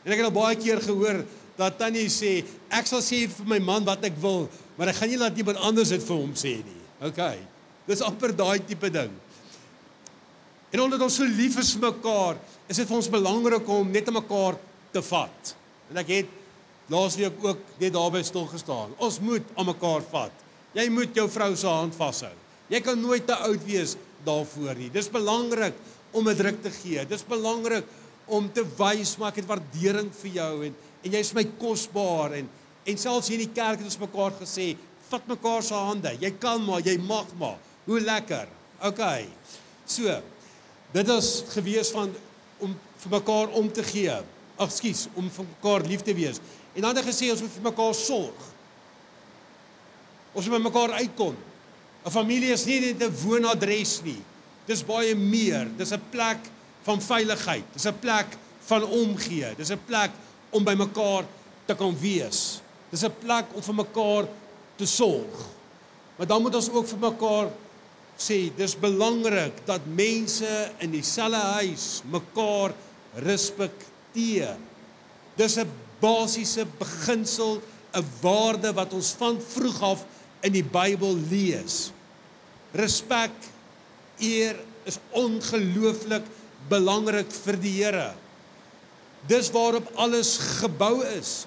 En 0.05 0.13
ek 0.13 0.21
het 0.21 0.29
al 0.29 0.37
baie 0.37 0.59
keer 0.61 0.83
gehoor 0.85 1.23
dat 1.57 1.79
tannie 1.81 2.11
sê 2.13 2.43
ek 2.75 2.89
sal 2.91 3.01
sê 3.05 3.25
vir 3.31 3.49
my 3.49 3.61
man 3.65 3.87
wat 3.89 4.05
ek 4.05 4.19
wil, 4.21 4.49
maar 4.77 4.91
ek 4.93 5.01
gaan 5.01 5.13
nie 5.15 5.21
laat 5.21 5.39
iemand 5.41 5.63
anders 5.65 5.95
dit 5.95 6.05
vir 6.05 6.19
hom 6.21 6.35
sê 6.37 6.59
nie. 6.61 6.81
OK. 7.09 7.23
Dis 7.89 8.05
amper 8.05 8.35
daai 8.37 8.61
tipe 8.65 8.91
ding. 8.93 9.13
En 10.75 10.83
omdat 10.85 11.05
ons 11.07 11.17
so 11.21 11.27
lief 11.29 11.57
is 11.63 11.73
vir 11.77 11.87
mekaar, 11.87 12.39
is 12.69 12.81
dit 12.81 12.89
vir 12.89 12.97
ons 12.97 13.11
belangrik 13.13 13.69
om 13.69 13.91
net 13.93 14.09
aan 14.09 14.19
mekaar 14.19 14.59
te 14.95 15.03
vat. 15.05 15.53
En 15.91 16.01
ek 16.01 16.13
het 16.15 16.33
laasweek 16.93 17.37
ook 17.45 17.61
net 17.81 17.93
daarby 17.95 18.23
stil 18.25 18.47
gestaan. 18.51 18.95
Ons 19.03 19.21
moet 19.21 19.45
aan 19.57 19.71
mekaar 19.73 20.05
vat. 20.11 20.45
Jy 20.75 20.89
moet 20.91 21.15
jou 21.17 21.29
vrou 21.31 21.53
se 21.57 21.69
hand 21.71 21.95
vashou. 21.95 22.33
Jy 22.73 22.81
kan 22.81 23.01
nooit 23.01 23.27
te 23.27 23.37
oud 23.37 23.63
wees 23.67 23.97
daarvoor 24.25 24.75
nie. 24.79 24.91
Dis 24.91 25.11
belangrik 25.13 25.75
om 26.13 26.29
'n 26.29 26.37
druk 26.37 26.63
te 26.63 26.71
gee. 26.71 27.05
Dis 27.07 27.23
belangrik 27.23 27.85
om 28.27 28.51
te 28.53 28.65
wys 28.79 29.19
maar 29.19 29.29
ek 29.29 29.37
het 29.37 29.47
waardering 29.47 30.11
vir 30.13 30.31
jou 30.31 30.65
en 30.67 30.75
en 31.05 31.13
jy's 31.13 31.35
my 31.35 31.45
kosbaar 31.59 32.33
en 32.33 32.49
En 32.85 33.01
selfs 33.01 33.31
hier 33.33 33.41
in 33.41 33.47
die 33.47 33.57
kerk 33.57 33.81
het 33.81 33.89
ons 33.89 34.01
mekaar 34.01 34.35
gesê, 34.37 34.75
vat 35.09 35.29
mekaar 35.31 35.65
se 35.65 35.77
hande. 35.77 36.13
Jy 36.21 36.35
kan 36.41 36.61
maar, 36.65 36.83
jy 36.85 36.99
mag 37.01 37.31
maar. 37.41 37.57
Hoe 37.89 38.01
lekker. 38.01 38.51
OK. 38.85 39.03
So. 39.89 40.21
Dit 40.95 41.09
is 41.11 41.31
gewees 41.55 41.91
van 41.95 42.13
om 42.65 42.75
vir 43.05 43.13
mekaar 43.19 43.53
om 43.59 43.71
te 43.73 43.85
gee. 43.87 44.17
Ag 44.57 44.73
skus, 44.73 45.07
om 45.19 45.29
vir 45.31 45.47
mekaar 45.49 45.87
lief 45.89 46.05
te 46.07 46.15
wees. 46.17 46.41
En 46.75 46.83
dan 46.83 46.95
het 46.95 47.05
hy 47.05 47.11
gesê 47.11 47.31
ons 47.33 47.43
moet 47.45 47.57
vir 47.57 47.67
mekaar 47.69 47.95
sorg. 47.99 48.47
Ons 50.35 50.49
moet 50.51 50.63
mekaar 50.63 50.97
uitkom. 50.99 51.37
'n 52.05 52.11
Familie 52.11 52.53
is 52.53 52.67
nie 52.67 52.81
net 52.81 53.03
'n 53.03 53.17
woonadres 53.23 54.03
nie. 54.03 54.21
Dis 54.67 54.83
baie 54.85 55.15
meer. 55.15 55.69
Dis 55.77 55.93
'n 55.93 56.03
plek 56.11 56.39
van 56.83 57.01
veiligheid. 57.01 57.65
Dis 57.73 57.87
'n 57.87 57.99
plek 58.01 58.37
van 58.67 58.85
omgee. 58.85 59.55
Dis 59.57 59.71
'n 59.71 59.81
plek 59.87 60.11
om 60.51 60.65
by 60.65 60.75
mekaar 60.75 61.25
te 61.67 61.75
kan 61.75 61.97
wees. 62.01 62.61
Dis 62.91 63.05
'n 63.05 63.15
plek 63.21 63.47
om 63.55 63.63
vir 63.63 63.75
mekaar 63.75 64.29
te 64.77 64.87
sorg. 64.87 65.49
Maar 66.17 66.27
dan 66.27 66.43
moet 66.43 66.55
ons 66.55 66.71
ook 66.71 66.87
vir 66.89 66.99
mekaar 66.99 67.49
sê 68.19 68.51
dis 68.57 68.77
belangrik 68.79 69.65
dat 69.67 69.87
mense 69.87 70.51
in 70.85 70.95
dieselfde 70.95 71.41
huis 71.59 72.03
mekaar 72.11 72.75
respekteer. 73.25 74.57
Dis 75.37 75.59
'n 75.59 75.71
basiese 76.01 76.67
beginsel, 76.79 77.63
'n 77.95 78.05
waarde 78.23 78.73
wat 78.73 78.93
ons 78.93 79.15
van 79.19 79.41
vroeg 79.41 79.83
af 79.83 80.05
in 80.43 80.53
die 80.53 80.65
Bybel 80.65 81.17
lees. 81.31 81.93
Respek, 82.73 83.33
eer 84.21 84.57
is 84.85 84.99
ongelooflik 85.11 86.25
belangrik 86.69 87.31
vir 87.33 87.57
die 87.57 87.73
Here. 87.83 88.15
Dis 89.29 89.51
waarop 89.51 89.89
alles 89.97 90.37
gebou 90.61 91.03
is. 91.17 91.47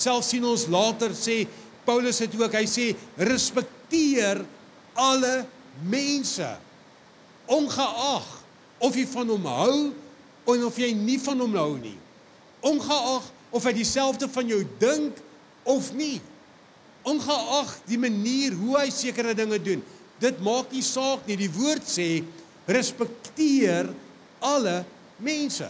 Selfs 0.00 0.32
sien 0.32 0.44
ons 0.44 0.66
later 0.72 1.12
sê 1.14 1.46
Paulus 1.84 2.18
het 2.22 2.34
ook 2.38 2.54
hy 2.54 2.64
sê 2.70 2.92
respekteer 3.18 4.44
alle 4.94 5.34
mense 5.88 6.48
ongeag 7.50 8.28
of 8.82 8.96
jy 8.96 9.04
van 9.12 9.30
hom 9.32 9.46
hou 9.46 9.76
of 10.52 10.78
jy 10.78 10.90
nie 10.96 11.18
van 11.22 11.38
hom 11.42 11.54
hou 11.56 11.74
nie. 11.78 11.96
Ongeag 12.66 13.28
of 13.52 13.66
hy 13.68 13.72
dieselfde 13.76 14.28
van 14.32 14.48
jou 14.48 14.60
dink 14.80 15.18
of 15.68 15.92
nie. 15.94 16.18
Ongeag 17.06 17.74
die 17.88 17.98
manier 18.00 18.54
hoe 18.58 18.78
hy 18.80 18.88
sekere 18.94 19.34
dinge 19.38 19.58
doen. 19.62 19.82
Dit 20.22 20.40
maak 20.42 20.70
nie 20.74 20.84
saak 20.86 21.26
nie. 21.26 21.38
Die 21.38 21.50
woord 21.50 21.86
sê 21.86 22.22
respekteer 22.70 23.90
alle 24.42 24.82
mense. 25.22 25.68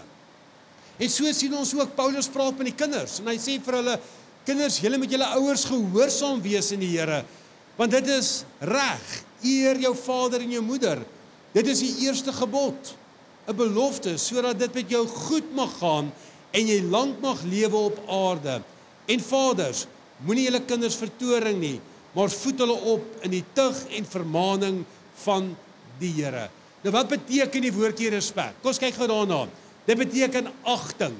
En 1.01 1.11
so 1.11 1.29
sien 1.35 1.55
ons 1.57 1.73
ook 1.77 1.95
Paulus 1.97 2.29
praat 2.33 2.59
met 2.61 2.71
die 2.71 2.77
kinders 2.77 3.19
en 3.21 3.31
hy 3.33 3.39
sê 3.41 3.57
vir 3.65 3.79
hulle 3.81 3.97
kinders, 4.47 4.81
julle 4.83 4.99
moet 5.01 5.13
julle 5.13 5.29
ouers 5.39 5.65
gehoorsaam 5.71 6.43
wees 6.45 6.73
in 6.75 6.83
die 6.83 6.93
Here 6.95 7.23
want 7.79 7.95
dit 7.95 8.09
is 8.13 8.43
reg. 8.61 9.13
Eer 9.43 9.81
jou 9.83 9.95
vader 9.97 10.41
en 10.45 10.51
jou 10.51 10.63
moeder. 10.65 11.03
Dit 11.53 11.69
is 11.69 11.83
die 11.85 12.07
eerste 12.07 12.33
gebod. 12.33 12.95
'n 13.47 13.57
Belofte 13.57 14.17
sodat 14.19 14.59
dit 14.59 14.75
met 14.75 14.91
jou 14.91 15.07
goed 15.07 15.55
mag 15.55 15.73
gaan 15.79 16.13
en 16.53 16.67
jy 16.67 16.83
lank 16.83 17.21
mag 17.21 17.43
lewe 17.43 17.77
op 17.77 17.99
aarde. 18.07 18.63
En 19.07 19.21
vaders, 19.21 19.87
moenie 20.23 20.45
julle 20.47 20.63
kinders 20.63 20.95
vertoring 20.95 21.59
nie, 21.59 21.81
maar 22.15 22.31
voed 22.31 22.59
hulle 22.59 22.79
op 22.95 23.25
in 23.27 23.31
die 23.35 23.45
tug 23.57 23.77
en 23.91 24.07
vermaaning 24.07 24.85
van 25.25 25.57
die 25.99 26.13
Here. 26.13 26.49
Nou 26.83 26.93
wat 26.95 27.09
beteken 27.09 27.63
die 27.63 27.73
woordjie 27.75 28.11
respek? 28.11 28.59
Kom 28.61 28.71
ons 28.73 28.81
kyk 28.83 28.95
gou 28.95 29.09
daarna. 29.11 29.47
Dit 29.87 29.99
beteken 29.99 30.51
agting, 30.63 31.15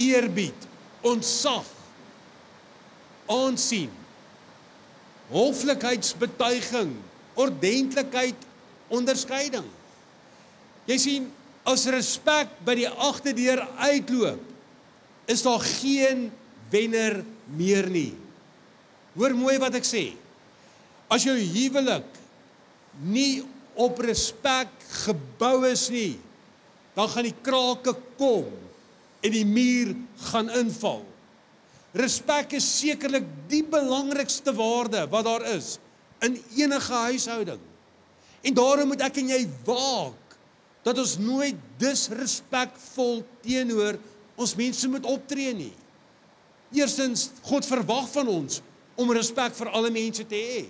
eerbied, 0.00 0.66
ontzag, 1.04 1.66
aansien, 3.28 3.90
hoflikheidsbetuiging, 5.28 6.94
ordentlikheid, 7.38 8.46
onderskeiding. 8.92 9.66
Jy 10.88 10.98
sien, 11.00 11.26
as 11.68 11.86
respek 11.92 12.54
by 12.64 12.78
die 12.80 12.88
agterdeur 12.88 13.62
uitloop, 13.84 14.40
is 15.28 15.44
daar 15.44 15.60
geen 15.60 16.28
wenner 16.72 17.20
meer 17.58 17.88
nie. 17.92 18.14
Hoor 19.18 19.34
mooi 19.36 19.58
wat 19.60 19.76
ek 19.76 19.86
sê. 19.86 20.06
As 21.12 21.24
jou 21.24 21.36
huwelik 21.36 22.16
nie 23.08 23.42
op 23.78 24.00
respek 24.02 24.72
gebou 25.04 25.60
is 25.68 25.86
nie, 25.92 26.16
dan 26.96 27.10
gaan 27.12 27.28
die 27.28 27.36
krake 27.44 27.94
kom 28.18 28.48
en 29.22 29.34
die 29.34 29.46
muur 29.46 29.92
gaan 30.30 30.48
inval. 30.56 31.04
Respek 31.98 32.56
is 32.58 32.66
sekerlik 32.80 33.26
die 33.50 33.62
belangrikste 33.66 34.52
waarde 34.56 35.04
wat 35.12 35.28
daar 35.28 35.44
is 35.54 35.76
in 36.20 36.38
enige 36.56 36.92
huishouding. 36.92 37.60
En 38.40 38.54
daarom 38.54 38.88
moet 38.88 39.02
ek 39.06 39.20
en 39.22 39.28
jy 39.34 39.42
waak 39.66 40.36
dat 40.86 40.98
ons 40.98 41.18
nooit 41.20 41.56
disrespekvol 41.80 43.22
teenoor 43.44 43.98
ons 44.38 44.54
mense 44.58 44.88
moet 44.88 45.06
optree 45.10 45.52
nie. 45.54 45.74
Eerstens, 46.74 47.30
God 47.42 47.66
verwag 47.66 48.08
van 48.12 48.28
ons 48.30 48.60
om 48.98 49.12
respek 49.14 49.54
vir 49.56 49.70
alle 49.74 49.90
mense 49.94 50.24
te 50.28 50.38
hê. 50.38 50.62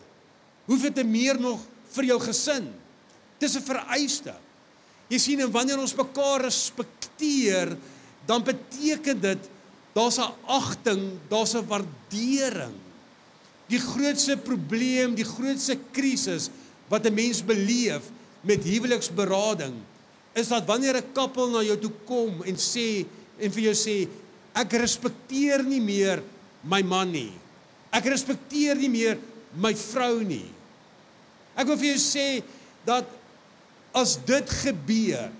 Hoeveel 0.69 0.95
te 0.97 1.05
meer 1.05 1.39
nog 1.41 1.63
vir 1.95 2.11
jou 2.13 2.19
gesin? 2.21 2.69
Dis 3.41 3.57
'n 3.57 3.63
vereiste. 3.63 4.35
Jy 5.09 5.19
sien 5.19 5.41
en 5.41 5.51
wanneer 5.51 5.79
ons 5.79 5.95
mekaar 5.95 6.43
respekteer, 6.45 7.77
dan 8.27 8.45
beteken 8.45 9.21
dit 9.21 9.39
daar's 9.95 10.19
'n 10.19 10.33
agting, 10.47 11.19
daar's 11.29 11.55
'n 11.55 11.67
waardering. 11.67 12.88
Die 13.69 13.81
grootste 13.81 14.37
probleem, 14.41 15.15
die 15.15 15.27
grootste 15.29 15.77
krisis 15.93 16.49
wat 16.89 17.07
'n 17.07 17.15
mens 17.15 17.45
beleef 17.45 18.09
met 18.41 18.65
huweliksberading 18.65 19.75
is 20.33 20.49
dat 20.49 20.65
wanneer 20.65 20.97
'n 20.97 21.13
koppel 21.13 21.51
na 21.51 21.63
jou 21.63 21.77
toe 21.77 21.93
kom 22.05 22.43
en 22.43 22.57
sê 22.57 23.05
en 23.39 23.51
vir 23.51 23.63
jou 23.63 23.75
sê 23.75 24.09
ek 24.55 24.73
respekteer 24.73 25.63
nie 25.63 25.81
meer 25.81 26.23
my 26.63 26.83
man 26.83 27.13
nie. 27.13 27.33
Ek 27.93 28.05
respekteer 28.05 28.77
nie 28.77 28.89
meer 28.89 29.19
my 29.57 29.75
vrou 29.75 30.23
nie. 30.23 30.49
Ek 31.57 31.67
wil 31.67 31.77
vir 31.77 31.95
jou 31.95 32.01
sê 32.03 32.43
dat 32.87 33.07
as 33.97 34.17
dit 34.17 34.51
gebeur, 34.51 35.31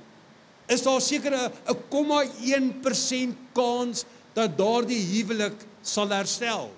is 0.69 0.83
daar 0.83 1.01
seker 1.01 1.33
'n 1.35 1.53
0,1% 1.67 3.37
kans 3.55 4.05
dat 4.35 4.57
daardie 4.59 5.03
huwelik 5.15 5.55
sal 5.83 6.09
herstel. 6.09 6.71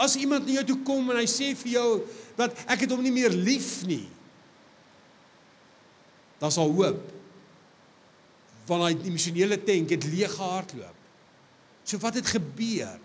As 0.00 0.16
iemand 0.18 0.46
na 0.46 0.58
jou 0.58 0.66
toe 0.72 0.80
kom 0.86 1.10
en 1.12 1.20
hy 1.20 1.26
sê 1.30 1.52
vir 1.58 1.76
jou 1.76 1.88
dat 2.38 2.56
ek 2.66 2.84
het 2.84 2.94
hom 2.94 3.02
nie 3.04 3.14
meer 3.14 3.34
lief 3.34 3.84
nie, 3.86 4.06
dan 6.42 6.50
sal 6.52 6.72
hoop 6.74 7.00
van 8.68 8.82
hy 8.86 8.92
emosionele 9.06 9.58
tank 9.62 9.92
het 9.94 10.06
leeg 10.08 10.32
gehardloop. 10.34 11.00
So 11.84 12.00
wat 12.02 12.16
het 12.18 12.32
gebeur? 12.32 12.98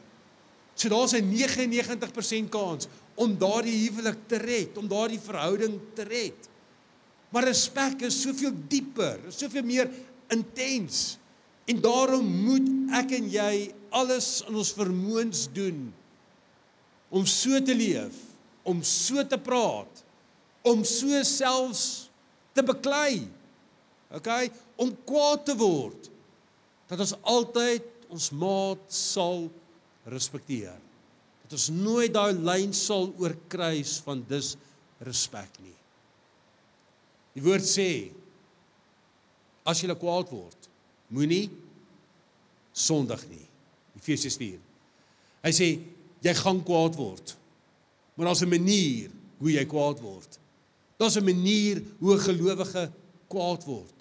So 0.73 0.89
daar's 0.89 1.13
'n 1.13 1.29
99% 1.29 2.49
kans 2.49 2.87
om 3.15 3.37
daardie 3.37 3.89
huwelik 3.89 4.17
te 4.27 4.37
red, 4.37 4.77
om 4.77 4.87
daardie 4.87 5.19
verhouding 5.19 5.79
te 5.93 6.03
red. 6.03 6.49
Maar 7.29 7.43
respek 7.43 8.01
is 8.01 8.21
soveel 8.21 8.53
dieper, 8.67 9.19
soveel 9.29 9.63
meer 9.63 9.89
intens. 10.27 11.17
En 11.65 11.81
daarom 11.81 12.25
moet 12.25 12.69
ek 12.91 13.11
en 13.11 13.29
jy 13.29 13.73
alles 13.89 14.43
in 14.47 14.55
ons 14.55 14.73
vermoëns 14.73 15.47
doen 15.53 15.93
om 17.09 17.25
so 17.25 17.59
te 17.65 17.75
leef, 17.75 18.15
om 18.67 18.81
so 18.85 19.23
te 19.25 19.39
praat, 19.41 20.03
om 20.67 20.83
so 20.85 21.23
selfs 21.25 21.83
te 22.53 22.63
beklei. 22.65 23.23
OK, 24.13 24.29
om 24.81 24.93
kwaad 25.05 25.45
te 25.45 25.55
word 25.57 26.09
dat 26.89 27.01
ons 27.03 27.13
altyd 27.29 27.85
ons 28.09 28.29
maat 28.33 28.85
sal 28.93 29.45
respekteer. 30.09 30.77
Dat 31.45 31.57
ons 31.59 31.67
nooit 31.73 32.13
daai 32.13 32.33
lyn 32.33 32.73
sal 32.73 33.11
oorkruis 33.21 33.99
van 34.05 34.23
dis 34.29 34.55
respek 35.05 35.59
nie. 35.61 35.75
Die 37.37 37.45
woord 37.45 37.65
sê 37.69 37.89
as 39.69 39.83
jy 39.83 39.93
kwaad 39.93 40.31
word, 40.33 40.69
moenie 41.13 41.45
sondig 42.73 43.21
nie. 43.29 43.45
Efesiërs 43.99 44.39
4. 44.41 44.57
Hy 45.45 45.51
sê 45.55 45.69
jy 46.21 46.33
gaan 46.33 46.63
kwaad 46.63 46.95
word. 46.95 47.35
Maar 48.15 48.25
daar's 48.25 48.41
'n 48.41 48.49
manier 48.49 49.09
hoe 49.37 49.51
jy 49.51 49.65
kwaad 49.65 49.99
word. 49.99 50.39
Daar's 50.97 51.17
'n 51.17 51.23
manier 51.23 51.81
hoe 51.99 52.15
'n 52.15 52.19
gelowige 52.19 52.91
kwaad 53.27 53.63
word. 53.65 53.97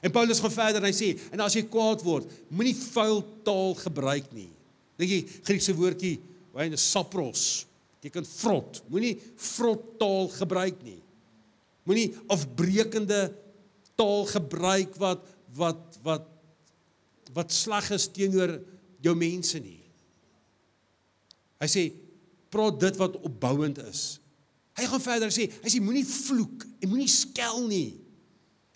En 0.00 0.10
Paulus 0.10 0.40
gaan 0.40 0.50
verder 0.50 0.82
en 0.82 0.92
hy 0.92 0.94
sê 0.94 1.18
en 1.32 1.40
as 1.40 1.54
jy 1.54 1.62
kwaad 1.62 2.02
word, 2.02 2.26
moenie 2.48 2.76
vuil 2.76 3.24
taal 3.42 3.74
gebruik 3.74 4.32
nie. 4.32 4.50
Dink 4.96 5.10
jy 5.10 5.26
Griekse 5.42 5.74
woordjie, 5.74 6.20
hy 6.54 6.68
'n 6.68 6.76
sapros 6.76 7.66
beteken 7.98 8.26
vrot. 8.26 8.82
Moenie 8.88 9.16
vrot 9.36 9.98
taal 9.98 10.28
gebruik 10.28 10.82
nie. 10.86 11.00
Moenie 11.88 12.12
afbreekende 12.30 13.32
taal 13.98 14.26
gebruik 14.30 14.94
wat 15.00 15.24
wat 15.58 15.98
wat 16.04 16.26
wat 17.34 17.52
sleg 17.52 17.90
is 17.90 18.06
teenoor 18.08 18.58
jou 19.04 19.14
mense 19.16 19.58
nie. 19.60 19.77
Hy 21.58 21.68
sê 21.70 21.84
praat 22.52 22.78
dit 22.80 22.98
wat 23.00 23.18
opbouend 23.20 23.80
is. 23.84 24.20
Hy 24.78 24.86
gaan 24.86 25.02
verder 25.02 25.32
sê, 25.34 25.48
hy 25.50 25.70
sê 25.72 25.80
moenie 25.82 26.06
vloek 26.06 26.64
en 26.78 26.92
moenie 26.92 27.10
skel 27.10 27.64
nie. 27.66 27.98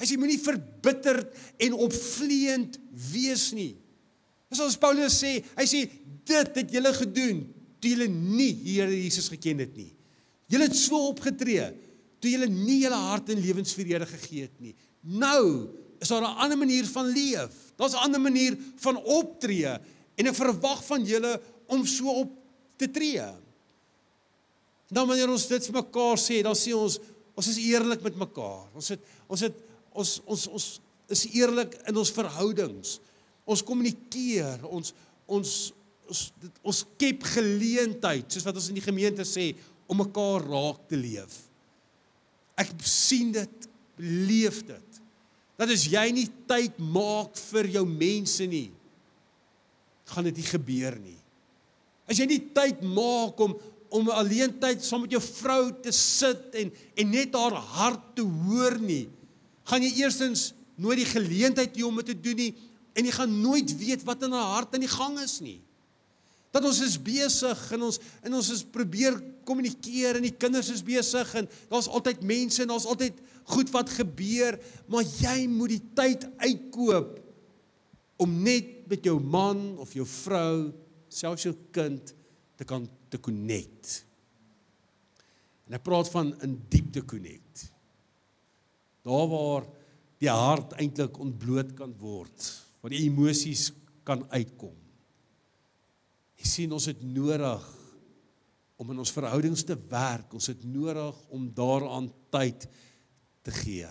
Hy 0.03 0.09
sê 0.09 0.19
moenie 0.19 0.41
verbitterd 0.43 1.31
en 1.63 1.79
opvleend 1.87 2.79
wees 3.13 3.53
nie. 3.55 3.77
Dis 4.51 4.61
wat 4.61 4.81
Paulus 4.83 5.15
sê, 5.23 5.39
hy 5.57 5.67
sê 5.69 5.85
dit 6.27 6.59
het 6.59 6.75
julle 6.75 6.93
gedoen 6.97 7.45
toe 7.83 7.93
julle 7.95 8.09
nie 8.11 8.53
Here 8.63 8.91
Jesus 8.91 9.31
geken 9.33 9.63
het 9.65 9.73
nie. 9.79 9.91
Julle 10.51 10.69
het 10.69 10.77
so 10.79 10.99
opgetree 11.11 11.71
toe 12.23 12.31
julle 12.31 12.47
nie 12.51 12.83
julle 12.85 12.99
hart 13.09 13.33
en 13.35 13.41
lewens 13.43 13.75
vir 13.75 13.95
Here 13.95 14.07
gegee 14.11 14.47
het 14.47 14.59
nie. 14.63 14.75
Nou 15.03 15.71
is 16.03 16.11
daar 16.11 16.23
'n 16.23 16.39
ander 16.45 16.59
manier 16.59 16.85
van 16.85 17.07
leef. 17.07 17.73
Daar's 17.79 17.95
'n 17.95 18.05
ander 18.07 18.21
manier 18.21 18.59
van 18.77 18.97
optree 18.97 19.79
en 20.19 20.27
ek 20.27 20.35
verwag 20.35 20.85
van 20.85 21.05
julle 21.05 21.41
om 21.67 21.87
so 21.87 22.11
op 22.11 22.42
te 22.83 22.91
tree. 22.93 23.27
Nou 24.93 25.07
wanneer 25.09 25.31
ons 25.33 25.49
dit 25.49 25.69
vir 25.69 25.79
mekaar 25.79 26.21
sê, 26.21 26.43
dan 26.45 26.57
sê 26.59 26.75
ons 26.77 26.99
ons 27.33 27.49
is 27.49 27.61
eerlik 27.65 28.03
met 28.05 28.19
mekaar. 28.27 28.67
Ons 28.77 28.93
het 28.93 29.05
ons 29.31 29.45
het 29.47 29.61
ons 29.97 30.11
ons 30.29 30.49
ons 30.59 30.67
is 31.13 31.23
eerlik 31.33 31.79
in 31.89 31.97
ons 32.01 32.13
verhoudings. 32.15 32.99
Ons 33.49 33.65
kommunikeer, 33.67 34.67
ons 34.69 34.93
ons 35.27 35.55
ons 36.13 36.23
dit, 36.43 36.61
ons 36.67 36.83
skep 36.83 37.25
geleentheid, 37.33 38.27
soos 38.29 38.45
wat 38.45 38.59
ons 38.59 38.69
in 38.69 38.77
die 38.77 38.85
gemeente 38.85 39.25
sê, 39.25 39.53
om 39.89 40.03
mekaar 40.03 40.45
raak 40.45 40.83
te 40.91 40.99
leef. 40.99 41.39
Ek 42.61 42.75
sien 42.85 43.33
dit, 43.33 43.69
beleef 43.97 44.61
dit. 44.69 45.01
Dat 45.57 45.73
as 45.73 45.87
jy 45.89 46.05
nie 46.13 46.27
tyd 46.49 46.77
maak 46.83 47.39
vir 47.53 47.71
jou 47.79 47.85
mense 47.89 48.45
nie, 48.51 48.69
gaan 50.13 50.29
dit 50.29 50.41
nie 50.43 50.49
gebeur 50.49 50.99
nie. 51.01 51.22
As 52.11 52.19
jy 52.19 52.27
nie 52.31 52.43
tyd 52.55 52.83
maak 52.87 53.41
om 53.41 53.59
om 53.93 54.09
alleen 54.09 54.55
tyd 54.57 54.81
saam 54.81 55.03
met 55.05 55.13
jou 55.13 55.21
vrou 55.21 55.67
te 55.85 55.93
sit 55.93 56.55
en 56.57 56.71
en 56.73 57.11
net 57.13 57.35
haar 57.37 57.59
hart 57.75 58.07
te 58.17 58.25
hoor 58.25 58.79
nie, 58.81 59.05
gaan 59.69 59.85
jy 59.85 59.91
eerstens 60.01 60.55
nooit 60.81 61.03
die 61.03 61.11
geleentheid 61.11 61.77
hê 61.77 61.85
om 61.85 62.01
dit 62.01 62.09
te 62.09 62.17
doen 62.17 62.41
nie 62.41 62.55
en 62.97 63.09
jy 63.09 63.13
gaan 63.17 63.35
nooit 63.43 63.75
weet 63.81 64.07
wat 64.09 64.25
in 64.25 64.33
haar 64.33 64.55
hart 64.57 64.75
aan 64.77 64.85
die 64.85 64.95
gang 64.95 65.19
is 65.21 65.39
nie. 65.45 65.61
Dat 66.53 66.65
ons 66.69 66.81
is 66.85 66.99
besig 67.01 67.61
en 67.77 67.87
ons 67.89 68.01
en 68.25 68.39
ons 68.41 68.51
is 68.53 68.65
probeer 68.65 69.17
kommunikeer 69.49 70.19
en 70.19 70.27
die 70.27 70.35
kinders 70.37 70.73
is 70.73 70.85
besig 70.85 71.29
en 71.41 71.49
daar's 71.71 71.89
altyd 71.89 72.25
mense 72.25 72.65
en 72.65 72.73
daar's 72.73 72.89
altyd 72.89 73.21
goed 73.53 73.73
wat 73.75 73.91
gebeur, 73.91 74.59
maar 74.87 75.05
jy 75.05 75.47
moet 75.51 75.75
die 75.75 75.85
tyd 75.97 76.27
uitkoop 76.41 77.17
om 78.23 78.37
net 78.45 78.87
met 78.91 79.05
jou 79.05 79.17
man 79.19 79.73
of 79.83 79.95
jou 79.97 80.07
vrou, 80.07 80.71
selfs 81.13 81.47
jou 81.47 81.55
kind 81.75 82.15
te 82.59 82.67
kan 82.69 82.87
te 83.13 83.21
connect. 83.21 84.03
En 85.69 85.77
ek 85.77 85.85
praat 85.85 86.09
van 86.13 86.33
in 86.45 86.57
diepte 86.73 87.05
connect. 87.09 87.67
Daar 89.07 89.29
waar 89.31 89.67
die 90.23 90.31
hart 90.31 90.77
eintlik 90.79 91.19
ontbloot 91.21 91.75
kan 91.79 91.95
word, 91.99 92.49
waar 92.81 92.93
die 92.95 93.05
emosies 93.07 93.71
kan 94.07 94.25
uitkom. 94.31 94.75
Jy 96.39 96.49
sien 96.51 96.75
ons 96.75 96.89
het 96.91 97.03
nodig 97.07 97.67
om 98.83 98.91
in 98.91 99.03
ons 99.03 99.15
verhoudings 99.15 99.63
te 99.67 99.77
werk. 99.91 100.33
Ons 100.35 100.51
het 100.51 100.65
nodig 100.67 101.19
om 101.35 101.47
daaraan 101.55 102.09
tyd 102.35 102.67
te 103.47 103.55
gee. 103.63 103.91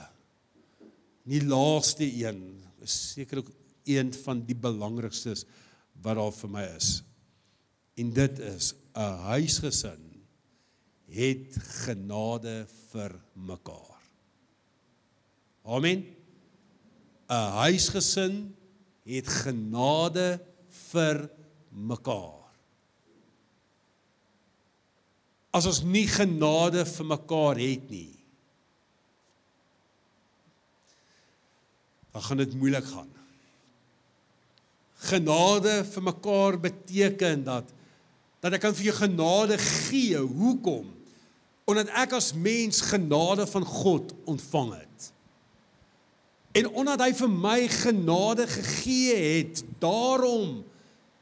Nie 1.32 1.44
laaste 1.46 2.08
een 2.08 2.42
is 2.84 2.96
seker 3.14 3.44
ook 3.44 3.52
een 3.88 4.12
van 4.26 4.42
die 4.48 4.58
belangrikstes 4.58 5.46
wat 6.02 6.18
daar 6.18 6.34
vir 6.36 6.52
my 6.52 6.66
is. 6.76 6.90
En 7.94 8.14
dit 8.14 8.40
is 8.40 8.74
'n 8.96 9.18
huisgesin 9.28 10.24
het 11.12 11.56
genade 11.86 12.68
vir 12.92 13.20
mekaar. 13.34 14.00
Amen. 15.64 16.06
'n 17.30 17.52
Huisgesin 17.64 18.56
het 19.04 19.28
genade 19.28 20.40
vir 20.92 21.30
mekaar. 21.70 22.52
As 25.52 25.66
ons 25.66 25.82
nie 25.84 26.08
genade 26.08 26.86
vir 26.86 27.06
mekaar 27.06 27.60
het 27.60 27.90
nie, 27.92 28.16
dan 32.12 32.24
gaan 32.24 32.38
dit 32.44 32.56
moeilik 32.56 32.88
gaan. 32.88 33.12
Genade 35.12 35.82
vir 35.88 36.04
mekaar 36.04 36.60
beteken 36.60 37.44
dat 37.48 37.72
dat 38.42 38.58
ek 38.58 38.64
kan 38.66 38.76
vir 38.76 38.90
jou 38.90 38.98
genade 38.98 39.58
gee. 39.62 40.18
Hoekom? 40.18 40.90
Omdat 41.70 41.92
ek 42.02 42.18
as 42.18 42.32
mens 42.34 42.82
genade 42.90 43.46
van 43.48 43.66
God 43.66 44.14
ontvang 44.30 44.74
het. 44.80 45.10
En 46.58 46.68
omdat 46.82 47.06
hy 47.06 47.12
vir 47.16 47.32
my 47.32 47.60
genade 47.72 48.48
gegee 48.50 49.16
het, 49.16 49.62
daarom 49.80 50.60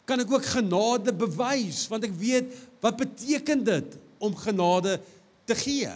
kan 0.10 0.24
ek 0.24 0.32
ook 0.34 0.48
genade 0.56 1.14
bewys 1.14 1.84
want 1.92 2.08
ek 2.08 2.16
weet 2.18 2.56
wat 2.82 2.98
beteken 2.98 3.62
dit 3.68 3.98
om 4.18 4.34
genade 4.34 4.96
te 5.46 5.58
gee. 5.60 5.92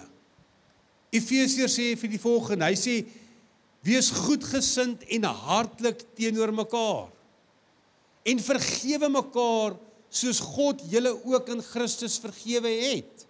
Efesiërs 1.13 1.73
sê 1.77 1.87
vir 1.97 2.13
die 2.13 2.21
volgende, 2.21 2.67
hy 2.67 2.77
sê 2.77 2.99
wees 3.83 4.11
goedgesind 4.15 5.01
en 5.17 5.25
hartlik 5.47 6.03
teenoor 6.17 6.53
mekaar. 6.55 7.09
En 8.23 8.39
vergewe 8.39 9.09
mekaar 9.11 9.75
soos 10.13 10.39
God 10.45 10.83
julle 10.91 11.13
ook 11.25 11.49
in 11.55 11.63
Christus 11.65 12.19
vergewe 12.21 12.69
het. 12.69 13.25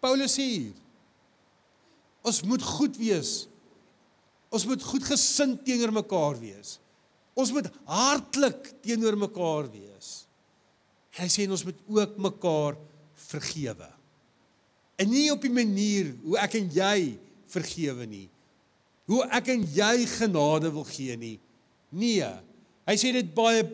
Paulus 0.00 0.36
sê 0.38 0.46
hier 0.46 0.76
ons 2.28 2.42
moet 2.44 2.60
goed 2.60 2.96
wees. 3.00 3.46
Ons 4.52 4.66
moet 4.68 4.82
goed 4.84 5.04
gesind 5.06 5.62
teenoor 5.64 5.92
mekaar 5.96 6.36
wees. 6.40 6.74
Ons 7.38 7.52
moet 7.54 7.68
hartlik 7.88 8.72
teenoor 8.84 9.16
mekaar 9.16 9.68
wees. 9.72 10.10
En 11.14 11.22
hy 11.24 11.28
sê 11.32 11.46
ons 11.48 11.64
moet 11.64 11.78
ook 11.94 12.18
mekaar 12.20 12.76
vergewe. 13.28 13.88
En 14.98 15.08
nie 15.08 15.28
op 15.32 15.40
die 15.44 15.52
manier 15.52 16.10
hoe 16.24 16.36
ek 16.42 16.58
en 16.58 16.68
jy 16.74 16.98
vergewe 17.48 18.08
nie. 18.10 18.26
Hoe 19.08 19.22
ek 19.38 19.52
en 19.54 19.64
jy 19.72 19.94
genade 20.18 20.72
wil 20.74 20.84
gee 20.90 21.16
nie. 21.16 21.36
Nee, 21.94 22.28
Hy 22.88 22.96
sê 22.96 23.12
dit 23.12 23.32
baie 23.36 23.64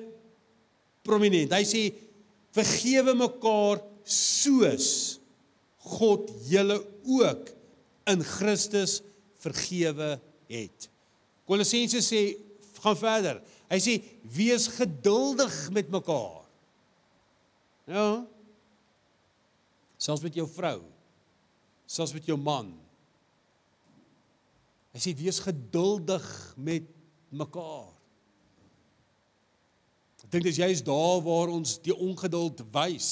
prominent. 1.06 1.54
Hy 1.54 1.64
sê 1.68 1.82
vergewe 2.54 3.14
mekaar 3.18 3.82
soos 4.04 5.20
God 5.84 6.30
julle 6.48 6.80
ook 7.04 7.50
in 8.10 8.24
Christus 8.24 8.98
vergewe 9.44 10.16
het. 10.50 10.88
Kolossense 11.48 12.00
sê 12.04 12.22
gaan 12.80 12.96
verder. 12.98 13.40
Hy 13.70 13.80
sê 13.80 13.98
wees 14.34 14.66
geduldig 14.72 15.54
met 15.76 15.90
mekaar. 15.92 16.44
Ja. 17.88 18.08
Selfs 20.00 20.24
met 20.24 20.36
jou 20.36 20.46
vrou. 20.48 20.78
Selfs 21.88 22.14
met 22.16 22.26
jou 22.28 22.36
man. 22.40 22.72
Hy 24.94 25.02
sê 25.02 25.12
wees 25.16 25.40
geduldig 25.44 26.24
met 26.56 26.88
mekaar. 27.34 27.92
Dink 30.34 30.48
dis 30.48 30.58
juist 30.58 30.82
daar 30.82 31.20
waar 31.22 31.52
ons 31.54 31.76
die 31.84 31.94
ongeduld 31.94 32.64
wys. 32.74 33.10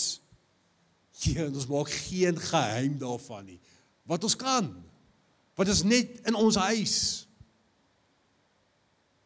Ja, 1.22 1.44
ons 1.46 1.68
maak 1.70 1.92
geen 2.08 2.38
geheim 2.40 2.96
daarvan 2.98 3.44
nie. 3.46 3.60
Wat 4.10 4.24
ons 4.26 4.34
kan. 4.34 4.72
Wat 5.54 5.70
is 5.70 5.84
net 5.86 6.16
in 6.26 6.34
ons 6.34 6.58
huis. 6.58 6.96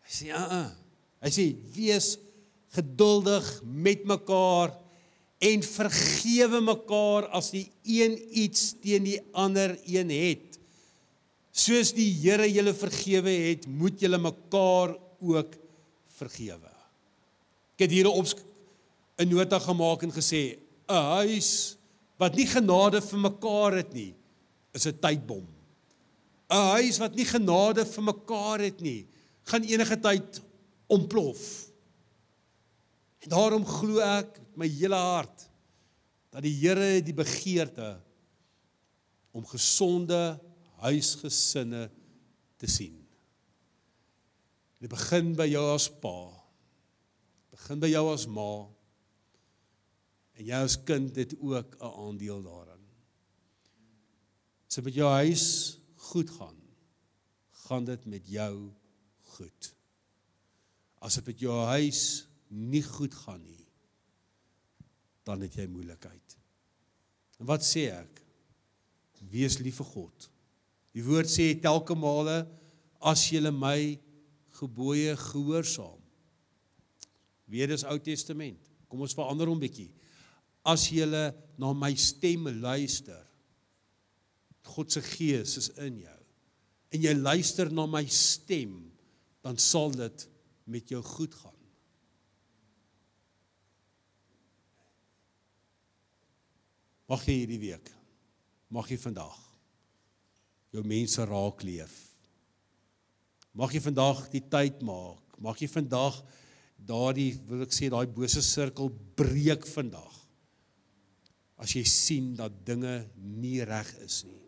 Hy 0.05 0.13
sê 0.19 0.29
ja. 0.29 0.43
Uh, 0.45 0.69
hy 1.25 1.33
sê 1.33 1.47
wees 1.73 2.11
geduldig 2.77 3.49
met 3.65 4.05
mekaar 4.05 4.77
en 5.49 5.65
vergewe 5.65 6.61
mekaar 6.69 7.31
as 7.41 7.49
die 7.57 7.65
een 7.89 8.21
iets 8.45 8.75
teen 8.85 9.09
die 9.09 9.19
ander 9.33 9.79
een 9.89 10.13
het. 10.13 10.61
Soos 11.57 11.97
die 11.97 12.11
Here 12.21 12.45
julle 12.53 12.77
vergewe 12.77 13.33
het, 13.49 13.65
moet 13.65 14.05
julle 14.05 14.21
mekaar 14.21 14.99
ook 15.25 15.57
vergewe. 16.21 16.76
Ek 17.77 17.85
het 17.85 17.93
hier 17.93 18.09
'n 18.09 18.17
op 18.17 18.27
'n 19.21 19.29
nota 19.29 19.59
gemaak 19.59 20.03
en 20.03 20.13
gesê 20.13 20.57
'n 20.89 21.05
huis 21.21 21.77
wat 22.17 22.35
nie 22.35 22.47
genade 22.47 23.01
vir 23.01 23.19
mekaar 23.19 23.77
het 23.77 23.93
nie, 23.93 24.15
is 24.73 24.87
'n 24.87 24.99
tydbom. 25.01 25.47
'n 26.51 26.69
Huis 26.77 26.99
wat 26.99 27.15
nie 27.15 27.25
genade 27.25 27.85
vir 27.85 28.03
mekaar 28.03 28.61
het 28.61 28.81
nie, 28.81 29.07
gaan 29.45 29.63
enige 29.63 30.01
tyd 30.01 30.41
ontplof. 30.87 31.71
En 33.19 33.29
daarom 33.29 33.67
glo 33.67 34.01
ek 34.01 34.39
met 34.39 34.57
my 34.57 34.69
hele 34.69 34.97
hart 34.97 35.49
dat 36.31 36.43
die 36.43 36.55
Here 36.55 37.03
die 37.03 37.15
begeerte 37.15 38.01
om 39.33 39.45
gesonde 39.45 40.41
huisgesinne 40.81 41.91
te 42.57 42.67
sien. 42.67 43.07
Dit 44.81 44.91
begin 44.91 45.35
by 45.35 45.47
jou 45.49 45.75
as 45.75 45.89
pa 45.89 46.36
begin 47.57 47.81
by 47.81 47.89
jou 47.89 48.05
as 48.13 48.27
ma. 48.29 48.51
En 50.37 50.45
jy 50.45 50.59
as 50.61 50.77
kind 50.85 51.17
het 51.17 51.33
ook 51.41 51.77
'n 51.81 51.93
aandeel 52.05 52.43
daarin. 52.43 52.85
As 54.69 54.75
dit 54.77 54.85
met 54.85 54.95
jou 54.95 55.11
huis 55.11 55.79
goed 55.97 56.31
gaan, 56.31 56.59
gaan 57.67 57.85
dit 57.85 58.05
met 58.07 58.29
jou 58.29 58.73
goed. 59.37 59.75
As 61.01 61.15
dit 61.15 61.27
met 61.27 61.41
jou 61.41 61.65
huis 61.65 62.29
nie 62.49 62.83
goed 62.83 63.15
gaan 63.15 63.43
nie, 63.43 63.67
dan 65.25 65.41
het 65.41 65.55
jy 65.55 65.67
moeilikheid. 65.67 66.37
En 67.39 67.47
wat 67.47 67.63
sê 67.63 67.91
ek? 67.91 68.23
Wees 69.31 69.59
lief 69.59 69.77
vir 69.77 69.87
God. 69.87 70.31
Die 70.93 71.05
woord 71.05 71.27
sê 71.27 71.61
telke 71.61 71.95
male 71.95 72.47
as 73.01 73.31
jy 73.31 73.51
my 73.51 73.99
gebooie 74.51 75.17
gehoorsaam 75.17 76.06
Weer 77.51 77.71
dis 77.71 77.87
Ou 77.87 77.99
Testament. 78.03 78.61
Kom 78.91 79.03
ons 79.07 79.15
verander 79.17 79.51
hom 79.51 79.61
bietjie. 79.63 79.91
As 80.67 80.89
jy 80.91 81.07
na 81.07 81.73
my 81.73 81.93
stem 81.95 82.49
luister 82.61 83.23
God 84.67 84.91
se 84.91 85.03
gees 85.15 85.57
is 85.61 85.69
in 85.79 86.01
jou 86.03 86.17
en 86.95 87.03
jy 87.03 87.13
luister 87.19 87.69
na 87.75 87.85
my 87.91 88.03
stem, 88.11 88.79
dan 89.45 89.59
sal 89.61 89.93
dit 89.95 90.23
met 90.71 90.91
jou 90.91 91.01
goed 91.05 91.35
gaan. 91.35 91.59
Mag 97.11 97.27
jy 97.27 97.37
hierdie 97.43 97.61
week, 97.63 97.91
mag 98.73 98.89
jy 98.91 98.99
vandag 98.99 99.37
jou 100.75 100.83
mense 100.87 101.27
raak 101.29 101.63
leef. 101.67 101.95
Mag 103.57 103.75
jy 103.75 103.83
vandag 103.85 104.25
die 104.33 104.43
tyd 104.51 104.83
maak. 104.85 105.37
Mag 105.43 105.61
jy 105.61 105.69
vandag 105.71 106.19
daardie 106.87 107.35
wil 107.49 107.65
ek 107.67 107.75
sê 107.75 107.91
daai 107.91 108.07
bose 108.11 108.43
sirkel 108.45 108.91
breek 109.19 109.67
vandag. 109.69 110.13
As 111.57 111.73
jy 111.75 111.85
sien 111.89 112.35
dat 112.39 112.55
dinge 112.67 113.01
nie 113.17 113.61
reg 113.67 113.89
is 114.05 114.23
nie. 114.29 114.43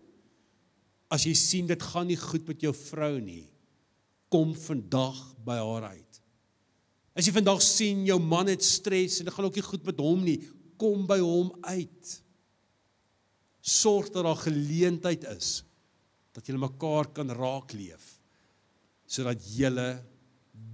As 1.09 1.24
jy 1.24 1.33
sien 1.38 1.68
dit 1.68 1.83
gaan 1.92 2.09
nie 2.11 2.18
goed 2.20 2.44
met 2.51 2.62
jou 2.62 2.74
vrou 2.77 3.14
nie, 3.22 3.46
kom 4.29 4.53
vandag 4.53 5.16
by 5.46 5.57
haar 5.57 5.88
uit. 5.94 6.20
As 7.16 7.27
jy 7.27 7.33
vandag 7.35 7.62
sien 7.64 8.05
jou 8.07 8.18
man 8.20 8.51
het 8.53 8.62
stres 8.62 9.18
en 9.18 9.29
dit 9.29 9.35
gaan 9.35 9.48
ook 9.48 9.57
nie 9.59 9.66
goed 9.66 9.88
met 9.88 10.03
hom 10.05 10.20
nie, 10.22 10.38
kom 10.79 11.07
by 11.09 11.18
hom 11.18 11.51
uit. 11.66 12.12
Sorg 13.64 14.12
dat 14.12 14.29
daar 14.29 14.38
geleentheid 14.44 15.24
is 15.33 15.62
dat 16.37 16.46
julle 16.46 16.61
mekaar 16.62 17.09
kan 17.16 17.33
raakleef 17.35 18.14
sodat 19.09 19.40
julle 19.57 19.88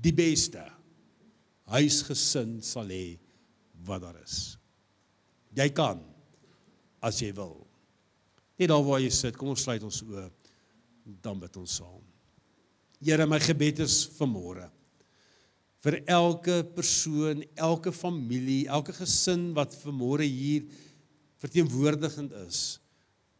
die 0.05 0.13
beste 0.13 0.61
huisgesin 1.73 2.59
sal 2.65 2.91
hê 2.93 3.17
wat 3.87 4.03
daar 4.05 4.19
is. 4.23 4.57
Jy 5.55 5.69
kan 5.77 6.01
as 7.05 7.21
jy 7.23 7.31
wil. 7.37 7.63
Net 8.59 8.71
daar 8.71 8.85
waar 8.87 9.03
jy 9.03 9.11
sit, 9.13 9.37
kom 9.37 9.53
ons 9.55 9.65
sluit 9.65 9.83
ons 9.85 10.03
oë 10.07 10.29
dan 11.25 11.41
bid 11.41 11.57
ons 11.61 11.79
saam. 11.81 12.03
Here, 13.05 13.27
my 13.29 13.41
gebed 13.43 13.83
is 13.85 14.05
vanmôre 14.17 14.71
vir 15.85 15.99
elke 16.09 16.63
persoon, 16.73 17.43
elke 17.61 17.93
familie, 17.93 18.63
elke 18.73 18.95
gesin 18.97 19.51
wat 19.57 19.75
vanmôre 19.83 20.25
hier 20.25 20.65
verteenwoordigend 21.43 22.33
is, 22.47 22.79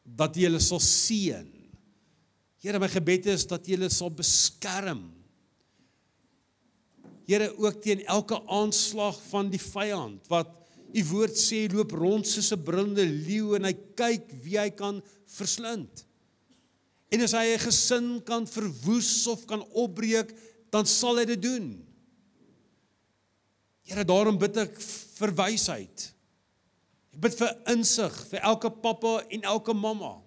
dat 0.05 0.37
jy 0.37 0.51
hulle 0.51 0.61
sal 0.61 0.83
seën. 0.85 1.47
Here, 2.61 2.81
my 2.81 2.91
gebed 2.93 3.31
is 3.33 3.47
dat 3.49 3.65
jy 3.65 3.79
hulle 3.79 3.89
sal 3.89 4.13
beskerm. 4.13 5.07
Here, 7.25 7.49
ook 7.57 7.81
teen 7.83 8.05
elke 8.05 8.37
aanslag 8.53 9.17
van 9.31 9.49
die 9.53 9.63
vyand 9.63 10.29
wat 10.33 10.53
U 10.95 11.03
woord 11.11 11.35
sê 11.35 11.65
loop 11.73 11.91
rond 11.97 12.27
soos 12.29 12.53
'n 12.53 12.63
brullende 12.63 13.03
leeu 13.03 13.57
en 13.57 13.65
hy 13.65 13.73
kyk 13.97 14.31
wie 14.45 14.59
hy 14.59 14.71
kan 14.71 15.03
verslind. 15.27 16.05
En 17.11 17.21
as 17.21 17.33
hy 17.33 17.55
'n 17.55 17.65
gesin 17.67 18.23
kan 18.23 18.47
verwoes 18.47 19.27
of 19.27 19.47
kan 19.47 19.65
opbreek, 19.73 20.31
dan 20.71 20.87
sal 20.87 21.19
hy 21.19 21.25
dit 21.25 21.43
doen. 21.43 21.83
Here, 23.83 24.05
daarom 24.05 24.39
bid 24.39 24.57
ek 24.57 24.81
vir 25.19 25.35
wysheid. 25.35 26.15
Ek 27.15 27.21
bid 27.21 27.35
vir 27.35 27.51
insig 27.67 28.15
vir 28.31 28.41
elke 28.43 28.71
pappa 28.71 29.25
en 29.31 29.43
elke 29.43 29.75
mamma. 29.75 30.23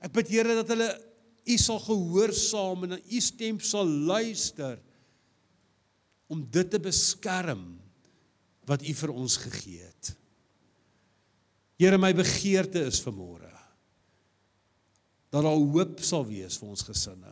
Ek 0.00 0.12
bid 0.12 0.28
Here 0.28 0.54
dat 0.54 0.68
hulle 0.68 0.90
U 1.42 1.56
sal 1.58 1.80
gehoorsaam 1.82 2.84
en 2.84 2.90
na 2.94 2.98
U 2.98 3.20
stem 3.20 3.58
sal 3.60 3.86
luister 3.86 4.78
om 6.32 6.40
dit 6.48 6.70
te 6.72 6.80
beskerm 6.80 7.64
wat 8.68 8.84
U 8.86 8.94
vir 9.02 9.12
ons 9.12 9.36
gegee 9.42 9.82
het. 9.84 10.12
Here, 11.80 11.98
my 11.98 12.12
begeerte 12.16 12.86
is 12.88 13.02
vanmôre 13.04 13.50
dat 15.32 15.46
daar 15.46 15.56
hoop 15.56 16.02
sal 16.04 16.26
wees 16.28 16.58
vir 16.60 16.68
ons 16.68 16.84
gesinne. 16.84 17.30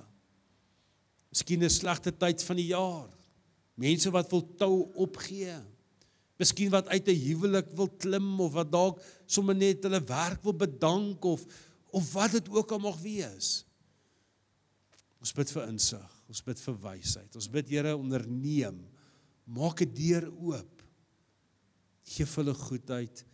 Miskien 1.28 1.62
'n 1.62 1.70
slegte 1.70 2.10
tyd 2.10 2.42
van 2.42 2.56
die 2.56 2.70
jaar. 2.72 3.10
Mense 3.76 4.10
wat 4.10 4.30
wil 4.30 4.40
tou 4.56 4.90
opgee. 4.94 5.54
Miskien 6.38 6.70
wat 6.70 6.88
uit 6.88 7.08
'n 7.08 7.22
huwelik 7.26 7.68
wil 7.76 7.88
klim 7.88 8.40
of 8.40 8.52
wat 8.52 8.72
dalk 8.72 9.02
sommer 9.26 9.54
net 9.54 9.82
hulle 9.82 10.00
werk 10.00 10.42
wil 10.42 10.56
bedank 10.56 11.24
of 11.24 11.44
of 11.92 12.12
wat 12.12 12.32
dit 12.32 12.48
ook 12.48 12.70
al 12.72 12.78
mag 12.78 12.98
wees. 13.00 13.64
Ons 15.20 15.32
bid 15.32 15.50
vir 15.50 15.68
insig, 15.68 16.19
ons 16.30 16.44
bid 16.46 16.60
vir 16.62 16.76
wysheid. 16.84 17.34
Ons 17.34 17.48
bid 17.50 17.72
Here 17.72 17.96
onderneem. 17.98 18.78
Maak 19.50 19.82
'n 19.82 19.94
deur 19.94 20.30
oop 20.38 20.76
gee 22.10 22.26
hulle 22.26 22.54
goedheid 22.54 23.24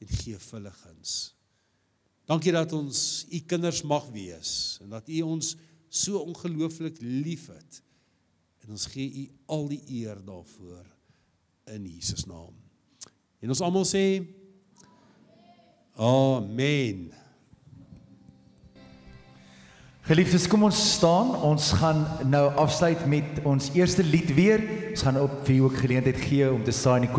en 0.00 0.08
gee 0.08 0.38
hulle 0.50 0.72
guns. 0.82 1.34
Dankie 2.28 2.52
dat 2.52 2.72
ons 2.72 3.26
u 3.30 3.40
kinders 3.40 3.82
mag 3.82 4.06
wees 4.14 4.78
en 4.82 4.90
dat 4.90 5.08
u 5.08 5.22
ons 5.22 5.56
so 5.88 6.20
ongelooflik 6.22 7.00
liefhet. 7.00 7.82
En 8.62 8.76
ons 8.76 8.86
gee 8.92 9.08
u 9.24 9.24
al 9.46 9.68
die 9.68 9.82
eer 10.00 10.20
daarvoor 10.24 10.86
in 11.74 11.86
Jesus 11.86 12.26
naam. 12.26 12.54
En 13.40 13.48
ons 13.48 13.64
almal 13.64 13.88
sê 13.88 14.04
Amen. 16.00 17.10
Geliefdes, 20.08 20.46
kom 20.48 20.62
ons 20.64 20.78
staan. 20.94 21.34
Ons 21.44 21.72
gaan 21.76 22.06
nou 22.24 22.46
afsluit 22.56 23.00
met 23.06 23.42
ons 23.44 23.66
eerste 23.76 24.00
lied 24.00 24.30
weer. 24.34 24.62
Ons 24.90 25.02
gaan 25.04 25.18
op 25.20 25.34
vir 25.44 25.54
u 25.54 25.58
ook 25.66 25.76
geleentheid 25.76 26.16
gee 26.16 26.46
om 26.48 26.62
te 26.64 26.72
saai 26.72 26.94
in 27.02 27.02
die 27.04 27.08